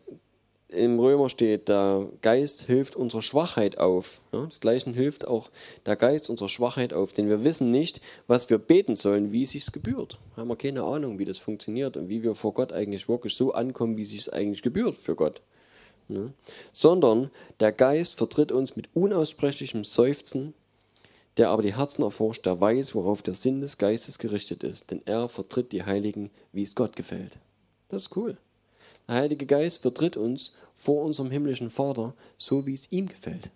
[0.72, 4.20] im Römer steht, der Geist hilft unserer Schwachheit auf.
[4.32, 5.50] Ja, das Gleiche hilft auch
[5.84, 9.50] der Geist unserer Schwachheit auf, denn wir wissen nicht, was wir beten sollen, wie es
[9.50, 10.18] sich gebührt.
[10.36, 13.52] Haben wir keine Ahnung, wie das funktioniert und wie wir vor Gott eigentlich wirklich so
[13.52, 15.42] ankommen, wie es sich eigentlich gebührt für Gott.
[16.08, 16.30] Ja.
[16.72, 17.30] Sondern
[17.60, 20.54] der Geist vertritt uns mit unaussprechlichem Seufzen,
[21.36, 25.02] der aber die Herzen erforscht, der weiß, worauf der Sinn des Geistes gerichtet ist, denn
[25.06, 27.38] er vertritt die Heiligen, wie es Gott gefällt.
[27.88, 28.36] Das ist cool.
[29.08, 33.50] Der Heilige Geist vertritt uns vor unserem himmlischen Vater, so wie es ihm gefällt.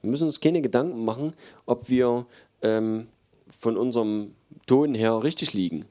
[0.00, 1.34] Wir müssen uns keine Gedanken machen,
[1.66, 2.26] ob wir
[2.62, 3.08] ähm,
[3.58, 4.34] von unserem
[4.66, 5.86] Ton her richtig liegen.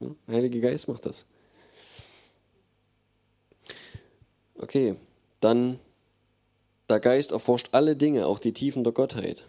[0.00, 1.26] Der Heilige Geist macht das.
[4.64, 4.96] Okay,
[5.40, 5.78] dann
[6.88, 9.46] der Geist erforscht alle Dinge, auch die Tiefen der Gottheit.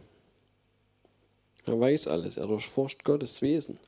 [1.63, 3.79] Er weiß alles, er durchforscht Gottes Wesen.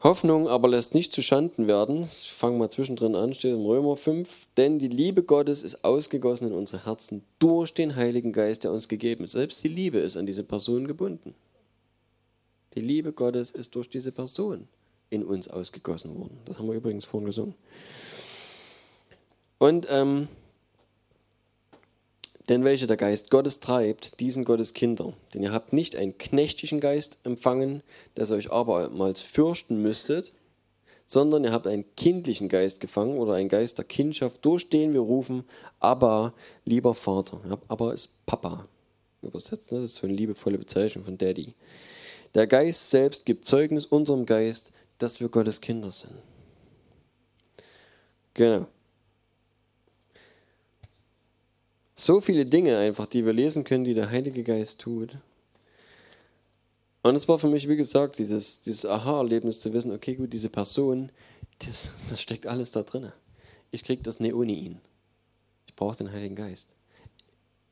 [0.00, 2.02] Hoffnung aber lässt nicht zu Schanden werden.
[2.02, 4.48] Ich fange mal zwischendrin an, steht im Römer 5.
[4.58, 8.88] Denn die Liebe Gottes ist ausgegossen in unsere Herzen durch den Heiligen Geist, der uns
[8.88, 9.32] gegeben ist.
[9.32, 11.34] Selbst die Liebe ist an diese Person gebunden.
[12.74, 14.68] Die Liebe Gottes ist durch diese Person
[15.10, 16.38] in uns ausgegossen worden.
[16.44, 17.54] Das haben wir übrigens vorhin gesungen.
[19.58, 20.28] Und ähm,
[22.48, 25.12] denn welche der Geist Gottes treibt, diesen Gottes Kinder.
[25.34, 27.82] Denn ihr habt nicht einen knechtischen Geist empfangen,
[28.16, 30.32] der euch abermals fürchten müsstet,
[31.06, 35.00] sondern ihr habt einen kindlichen Geist gefangen oder einen Geist der Kindschaft, durch den wir
[35.00, 35.44] rufen,
[35.80, 36.34] aber
[36.64, 37.40] lieber Vater.
[37.68, 38.68] Aber ist Papa
[39.22, 39.80] übersetzt, ne?
[39.80, 41.54] das ist so eine liebevolle Bezeichnung von Daddy.
[42.34, 46.14] Der Geist selbst gibt Zeugnis unserem Geist, dass wir Gottes Kinder sind.
[48.34, 48.66] Genau.
[51.96, 55.16] so viele Dinge einfach, die wir lesen können, die der Heilige Geist tut.
[57.02, 60.50] Und es war für mich, wie gesagt, dieses, dieses Aha-Erlebnis zu wissen, okay, gut, diese
[60.50, 61.10] Person,
[61.60, 63.12] das, das steckt alles da drin.
[63.70, 64.80] Ich kriege das nicht ohne ihn.
[65.66, 66.74] Ich brauche den Heiligen Geist.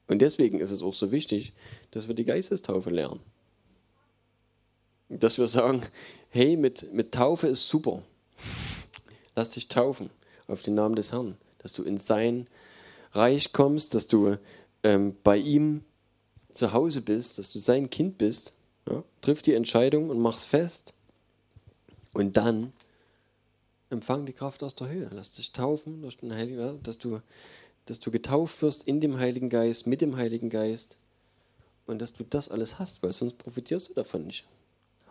[0.06, 1.52] Und deswegen ist es auch so wichtig,
[1.90, 3.20] dass wir die Geistestaufe lernen.
[5.08, 5.82] Dass wir sagen,
[6.30, 8.02] hey, mit, mit Taufe ist super.
[9.36, 10.10] Lass dich taufen
[10.46, 12.46] auf den Namen des Herrn, dass du in sein
[13.12, 14.36] Reich kommst, dass du
[14.82, 15.84] ähm, bei ihm
[16.52, 18.54] zu Hause bist, dass du sein Kind bist.
[18.88, 19.02] Ja?
[19.20, 20.94] Triff die Entscheidung und mach's fest.
[22.12, 22.72] Und dann
[23.90, 25.10] empfang die Kraft aus der Höhe.
[25.12, 27.20] Lass dich taufen durch den Heiligen, dass du,
[27.86, 30.96] dass du getauft wirst in dem Heiligen Geist, mit dem Heiligen Geist.
[31.86, 34.46] Und dass du das alles hast, weil sonst profitierst du davon nicht.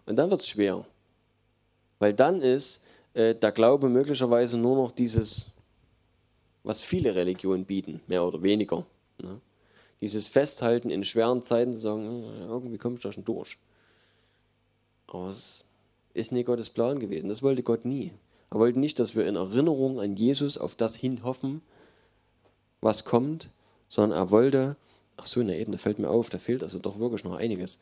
[0.06, 0.86] Und dann wird es schwer.
[1.99, 2.82] Weil dann ist
[3.14, 5.54] äh, der Glaube möglicherweise nur noch dieses
[6.64, 8.86] was viele Religionen bieten, mehr oder weniger.
[9.22, 9.39] Ne?
[10.01, 13.58] Dieses Festhalten in schweren Zeiten zu sagen, irgendwie komme ich da schon durch.
[15.08, 15.64] Aber es
[16.14, 17.30] ist nie Gottes Plan gewesen.
[17.30, 18.12] Das wollte Gott nie.
[18.49, 21.62] Er wollte nicht, dass wir in Erinnerung an Jesus auf das hin hoffen,
[22.82, 23.49] was kommt,
[23.89, 24.76] sondern er wollte,
[25.18, 27.80] ach so, na eben, da fällt mir auf, da fehlt also doch wirklich noch einiges.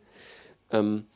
[0.70, 1.06] ähm,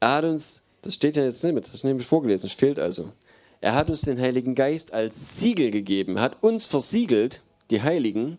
[0.00, 2.78] er hat uns, das steht ja jetzt nicht mit, das ist nämlich vorgelesen, es fehlt
[2.78, 3.12] also.
[3.60, 8.38] Er hat uns den Heiligen Geist als Siegel gegeben, hat uns versiegelt, die Heiligen,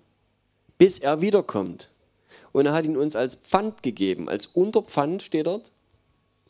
[0.77, 1.89] bis er wiederkommt.
[2.51, 5.71] Und er hat ihn uns als Pfand gegeben, als Unterpfand steht dort,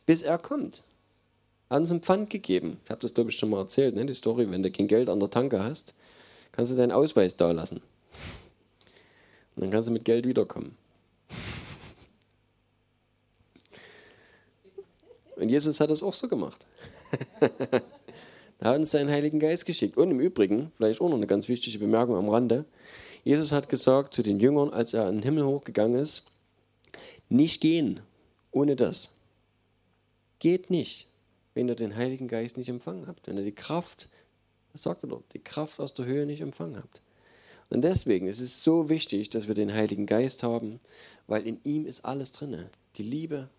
[0.05, 0.83] bis er kommt.
[1.69, 2.77] Hat uns ein Pfand gegeben.
[2.85, 4.05] Ich habe das, glaube ich, schon mal erzählt, ne?
[4.05, 5.93] die Story, wenn du kein Geld an der Tanke hast,
[6.51, 7.81] kannst du deinen Ausweis da lassen.
[9.55, 10.77] Und dann kannst du mit Geld wiederkommen.
[15.39, 16.65] Und Jesus hat das auch so gemacht.
[18.59, 19.97] Er hat uns seinen Heiligen Geist geschickt.
[19.97, 22.65] Und im Übrigen, vielleicht auch noch eine ganz wichtige Bemerkung am Rande,
[23.23, 26.25] Jesus hat gesagt zu den Jüngern, als er in den Himmel hochgegangen ist,
[27.29, 28.01] nicht gehen
[28.51, 29.15] ohne das.
[30.39, 31.07] Geht nicht,
[31.53, 34.09] wenn ihr den Heiligen Geist nicht empfangen habt, wenn ihr die Kraft,
[34.73, 37.01] das sagt er dort, die Kraft aus der Höhe nicht empfangen habt.
[37.69, 40.79] Und deswegen ist es so wichtig, dass wir den Heiligen Geist haben,
[41.27, 42.65] weil in ihm ist alles drin.
[42.97, 43.49] Die Liebe,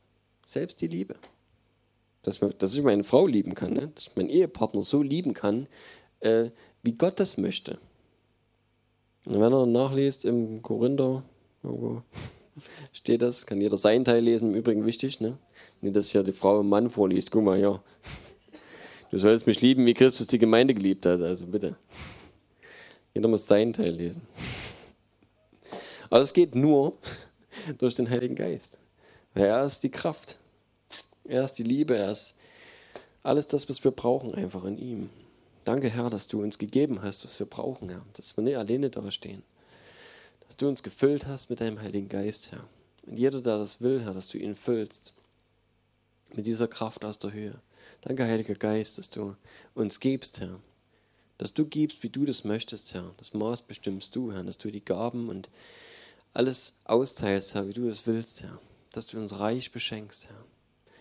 [0.47, 1.16] selbst die Liebe
[2.23, 3.91] dass, man, dass ich meine Frau lieben kann, ne?
[3.95, 5.66] dass ich meinen Ehepartner so lieben kann,
[6.21, 6.51] äh,
[6.83, 7.79] wie Gott das möchte.
[9.25, 11.23] Und wenn er nachliest im Korinther,
[11.62, 12.03] irgendwo
[12.93, 15.39] steht das, kann jeder seinen Teil lesen, im Übrigen wichtig, ne?
[15.81, 17.83] Nicht, dass ja die Frau im Mann vorliest, guck mal, ja.
[19.11, 21.77] Du sollst mich lieben, wie Christus die Gemeinde geliebt hat, also bitte.
[23.14, 24.23] Jeder muss seinen Teil lesen.
[26.09, 26.99] Aber das geht nur
[27.79, 28.79] durch den Heiligen Geist.
[29.35, 30.39] Weil er ist die Kraft.
[31.25, 32.35] Er ist die Liebe, er ist
[33.23, 35.11] alles das, was wir brauchen, einfach in ihm.
[35.64, 38.05] Danke, Herr, dass du uns gegeben hast, was wir brauchen, Herr.
[38.14, 39.43] Dass wir nicht alleine da stehen.
[40.47, 42.64] Dass du uns gefüllt hast mit deinem Heiligen Geist, Herr.
[43.07, 45.14] Und jeder, der das will, Herr, dass du ihn füllst.
[46.35, 47.61] Mit dieser Kraft aus der Höhe.
[48.03, 49.37] Danke, Heiliger Geist, dass du
[49.75, 50.59] uns gibst, Herr.
[51.39, 53.14] Dass du gibst, wie du das möchtest, Herr.
[53.18, 54.43] Das Maß bestimmst du, Herr.
[54.43, 55.51] Dass du die Gaben und
[56.33, 58.59] alles austeilst, Herr, wie du das willst, Herr.
[58.93, 60.45] Dass du uns reich beschenkst, Herr.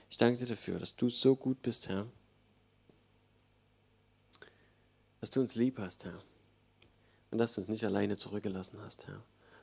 [0.09, 2.07] Ich danke dir dafür, dass du so gut bist, Herr.
[5.21, 6.21] Dass du uns lieb hast, Herr.
[7.31, 9.21] Und dass du uns nicht alleine zurückgelassen hast, Herr.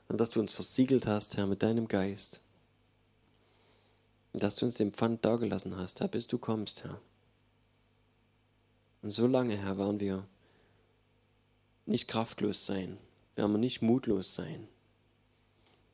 [0.08, 2.40] Und dass du uns versiegelt hast, Herr, mit deinem Geist.
[4.32, 7.00] Und dass du uns den Pfand dagelassen hast, Herr, bis du kommst, Herr.
[9.02, 10.26] Und so lange, Herr, waren wir
[11.86, 12.98] nicht kraftlos sein,
[13.34, 14.68] werden wir nicht mutlos sein,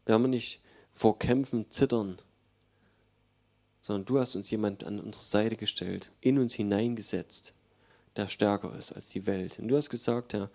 [0.06, 2.20] werden wir nicht vor Kämpfen zittern,
[3.82, 7.52] sondern du hast uns jemand an unsere Seite gestellt, in uns hineingesetzt,
[8.16, 9.58] der stärker ist als die Welt.
[9.58, 10.50] Und du hast gesagt, Herr,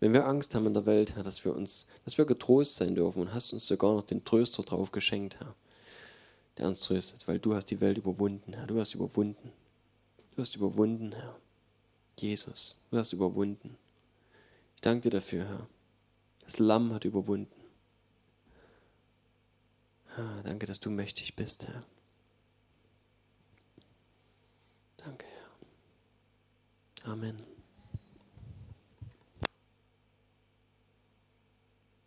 [0.00, 2.96] wenn wir Angst haben in der Welt, Herr, dass wir uns, dass wir getrost sein
[2.96, 5.54] dürfen und hast uns sogar noch den Tröster drauf geschenkt, Herr,
[6.58, 9.52] der uns tröstet, weil du hast die Welt überwunden, Herr, du hast überwunden.
[10.34, 11.38] Du hast überwunden, Herr.
[12.18, 13.76] Jesus, du hast überwunden.
[14.74, 15.66] Ich danke dir dafür, Herr.
[16.44, 17.52] Das Lamm hat überwunden.
[20.16, 21.84] Ah, danke, dass du mächtig bist, Herr.
[25.04, 27.12] Danke, Herr.
[27.12, 27.51] Amen.